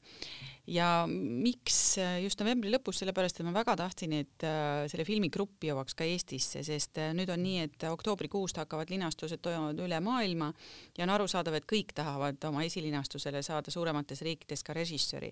ja 0.68 1.06
miks 1.10 1.98
äh, 2.02 2.18
just 2.24 2.40
novembri 2.42 2.72
lõpus, 2.74 2.98
sellepärast 3.02 3.40
et 3.40 3.46
ma 3.46 3.54
väga 3.54 3.76
tahtsin, 3.80 4.16
et 4.18 4.46
äh, 4.46 4.86
selle 4.90 5.06
filmi 5.06 5.30
grupp 5.34 5.64
jõuaks 5.66 5.98
ka 5.98 6.08
Eestisse, 6.10 6.64
sest 6.66 6.98
äh, 7.02 7.12
nüüd 7.18 7.30
on 7.34 7.44
nii, 7.46 7.68
et 7.68 7.86
oktoobrikuust 7.90 8.58
hakkavad 8.62 8.90
linastused 8.94 9.44
toimuvad 9.46 9.84
üle 9.86 10.00
maailma 10.04 10.50
ja 10.98 11.06
on 11.06 11.14
arusaadav, 11.16 11.60
et 11.60 11.70
kõik 11.70 11.94
tahavad 11.98 12.42
oma 12.50 12.66
esilinastusele 12.66 13.44
saada 13.46 13.74
suuremates 13.74 14.26
riikides 14.26 14.66
ka 14.66 14.74
režissööri. 14.78 15.32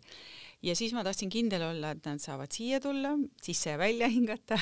ja 0.62 0.76
siis 0.78 0.94
ma 0.94 1.04
tahtsin 1.04 1.34
kindel 1.34 1.66
olla, 1.72 1.96
et 1.98 2.06
nad 2.06 2.22
saavad 2.22 2.54
siia 2.54 2.80
tulla, 2.84 3.16
sisse 3.42 3.74
ja 3.74 3.82
välja 3.82 4.08
hingata 4.16 4.60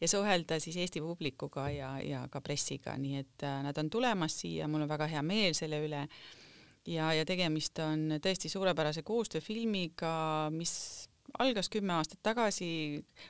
ja 0.00 0.08
suhelda 0.08 0.60
siis 0.60 0.76
Eesti 0.76 1.04
publikuga 1.04 1.68
ja, 1.70 1.94
ja 2.00 2.24
ka 2.32 2.40
pressiga, 2.40 2.96
nii 2.96 3.20
et 3.20 3.48
nad 3.64 3.76
on 3.78 3.90
tulemas 3.90 4.40
siia, 4.40 4.68
mul 4.68 4.86
on 4.86 4.90
väga 4.90 5.12
hea 5.12 5.22
meel 5.22 5.54
selle 5.58 5.84
üle 5.84 6.06
ja, 6.88 7.12
ja 7.16 7.28
tegemist 7.28 7.78
on 7.84 8.18
tõesti 8.22 8.50
suurepärase 8.52 9.04
koostööfilmiga, 9.06 10.10
mis 10.54 10.72
algas 11.38 11.68
kümme 11.68 11.92
aastat 11.98 12.20
tagasi, 12.24 12.68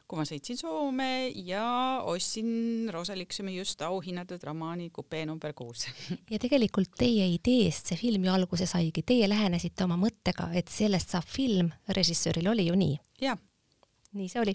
kui 0.06 0.20
ma 0.20 0.24
sõitsin 0.28 0.58
Soome 0.60 1.10
ja 1.46 1.64
ostsin 2.06 2.90
Rosaliksumi 2.94 3.56
just 3.56 3.82
auhinnatud 3.82 4.44
romaani 4.46 4.90
Kupee 4.94 5.24
number 5.26 5.54
kuus. 5.58 5.88
ja 6.32 6.38
tegelikult 6.38 6.94
teie 6.98 7.26
ideest 7.34 7.90
see 7.90 7.98
film 7.98 8.28
ju 8.28 8.34
alguse 8.34 8.68
saigi, 8.70 9.02
teie 9.02 9.28
lähenesite 9.30 9.86
oma 9.88 9.98
mõttega, 10.00 10.52
et 10.54 10.70
sellest 10.72 11.16
saab 11.16 11.26
film, 11.28 11.72
režissööril 11.98 12.54
oli 12.54 12.70
ju 12.70 12.78
nii? 12.78 12.98
jah 13.26 13.38
nii 14.16 14.28
see 14.28 14.40
oli. 14.40 14.54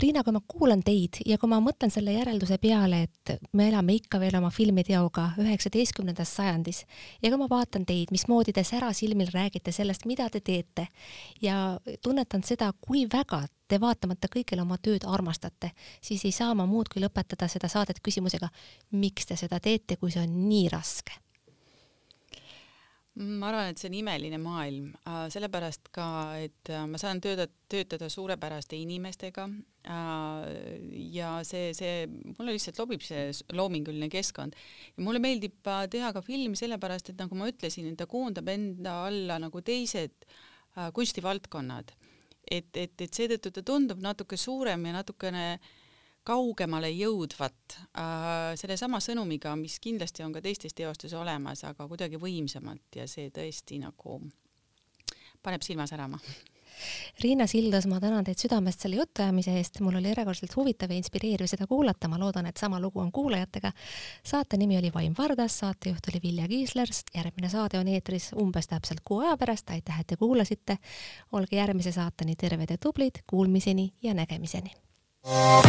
Riina, 0.00 0.22
kui 0.24 0.34
ma 0.34 0.40
kuulan 0.46 0.82
teid 0.84 1.20
ja 1.26 1.38
kui 1.40 1.50
ma 1.50 1.58
mõtlen 1.64 1.92
selle 1.92 2.12
järelduse 2.12 2.58
peale, 2.62 3.00
et 3.08 3.52
me 3.56 3.68
elame 3.70 3.96
ikka 3.96 4.20
veel 4.20 4.36
oma 4.38 4.50
filmiteoga 4.54 5.30
üheksateistkümnendas 5.42 6.34
sajandis 6.36 6.82
ja 7.22 7.30
kui 7.30 7.40
ma 7.40 7.48
vaatan 7.50 7.86
teid, 7.88 8.12
mismoodi 8.14 8.52
te 8.52 8.64
särasilmil 8.66 9.32
räägite 9.34 9.72
sellest, 9.74 10.04
mida 10.10 10.28
te 10.30 10.42
teete 10.44 10.88
ja 11.42 11.78
tunnetan 12.04 12.44
seda, 12.44 12.70
kui 12.80 13.06
väga 13.10 13.46
te 13.68 13.80
vaatamata 13.80 14.30
kõigele 14.32 14.64
oma 14.64 14.78
tööd 14.80 15.04
armastate, 15.08 15.72
siis 16.04 16.24
ei 16.28 16.32
saa 16.32 16.54
ma 16.56 16.66
muud 16.68 16.92
kui 16.92 17.02
lõpetada 17.04 17.48
seda 17.48 17.68
saadet 17.72 18.02
küsimusega, 18.04 18.48
miks 18.96 19.28
te 19.28 19.36
seda 19.36 19.60
teete, 19.60 19.96
kui 19.96 20.12
see 20.12 20.24
on 20.24 20.36
nii 20.48 20.68
raske 20.72 21.16
ma 23.18 23.48
arvan, 23.50 23.72
et 23.72 23.80
see 23.80 23.88
on 23.90 23.96
imeline 23.98 24.38
maailm, 24.38 24.90
äh, 25.08 25.24
sellepärast 25.32 25.90
ka, 25.94 26.06
et 26.38 26.70
äh, 26.70 26.84
ma 26.86 27.00
saan 27.00 27.20
töötada, 27.22 27.50
töötada 27.70 28.08
suurepäraste 28.12 28.78
inimestega 28.78 29.46
äh, 29.48 30.44
ja 31.14 31.32
see, 31.46 31.72
see, 31.76 32.04
mulle 32.36 32.54
lihtsalt 32.54 32.78
sobib 32.78 33.02
see 33.04 33.30
loominguline 33.58 34.10
keskkond 34.12 34.54
ja 34.54 35.06
mulle 35.06 35.22
meeldib 35.24 35.58
teha 35.90 36.12
ka 36.14 36.22
filmi 36.22 36.58
sellepärast, 36.58 37.10
et 37.12 37.24
nagu 37.24 37.38
ma 37.38 37.50
ütlesin, 37.50 37.90
et 37.90 37.98
ta 37.98 38.06
koondab 38.10 38.52
enda 38.54 39.00
alla 39.08 39.40
nagu 39.42 39.64
teised 39.66 40.28
kunstivaldkonnad. 40.94 41.90
et, 42.48 42.70
et, 42.76 42.94
et 43.02 43.12
seetõttu 43.12 43.50
ta 43.50 43.64
tundub 43.66 43.98
natuke 44.00 44.38
suurem 44.38 44.86
ja 44.86 44.94
natukene 45.00 45.46
äh, 45.56 45.74
kaugemale 46.26 46.90
jõudvat 46.92 47.78
äh, 47.78 48.52
sellesama 48.60 49.00
sõnumiga, 49.00 49.54
mis 49.56 49.78
kindlasti 49.80 50.24
on 50.26 50.34
ka 50.36 50.42
teistes 50.44 50.76
teostes 50.76 51.14
olemas, 51.16 51.64
aga 51.64 51.88
kuidagi 51.88 52.20
võimsamalt 52.20 53.00
ja 53.00 53.08
see 53.08 53.32
tõesti 53.34 53.80
nagu 53.82 54.20
paneb 55.42 55.64
silma 55.64 55.86
särama. 55.86 56.20
Riina 57.22 57.46
Sildas, 57.46 57.86
ma 57.90 58.00
tänan 58.00 58.24
teid 58.24 58.38
südamest 58.38 58.84
selle 58.84 59.00
jutuajamise 59.00 59.56
eest, 59.58 59.80
mul 59.82 59.98
oli 59.98 60.12
erakordselt 60.12 60.54
huvitav 60.56 60.92
ja 60.92 60.98
inspireeriv 61.00 61.50
seda 61.50 61.66
kuulata, 61.66 62.10
ma 62.10 62.20
loodan, 62.20 62.46
et 62.46 62.60
sama 62.60 62.80
lugu 62.80 63.00
on 63.02 63.12
kuulajatega. 63.12 63.72
saate 64.22 64.56
nimi 64.56 64.78
oli 64.78 64.92
Vaim 64.94 65.14
Vardas, 65.18 65.58
saatejuht 65.58 66.10
oli 66.12 66.20
Vilja 66.22 66.48
Kiisler, 66.48 66.88
järgmine 67.14 67.50
saade 67.50 67.78
on 67.78 67.88
eetris 67.88 68.30
umbes 68.32 68.70
täpselt 68.70 69.00
kuu 69.04 69.20
aja 69.20 69.36
pärast, 69.36 69.70
aitäh, 69.70 70.00
et 70.00 70.06
te 70.06 70.16
kuulasite. 70.16 70.78
olge 71.32 71.56
järgmise 71.56 71.92
saateni 71.92 72.36
terved 72.36 72.70
ja 72.70 72.78
tublid, 72.78 73.24
kuulmiseni 73.26 73.92
ja 74.02 74.14
nägemiseni 74.14 74.87
Thank 75.24 75.66
you. 75.66 75.68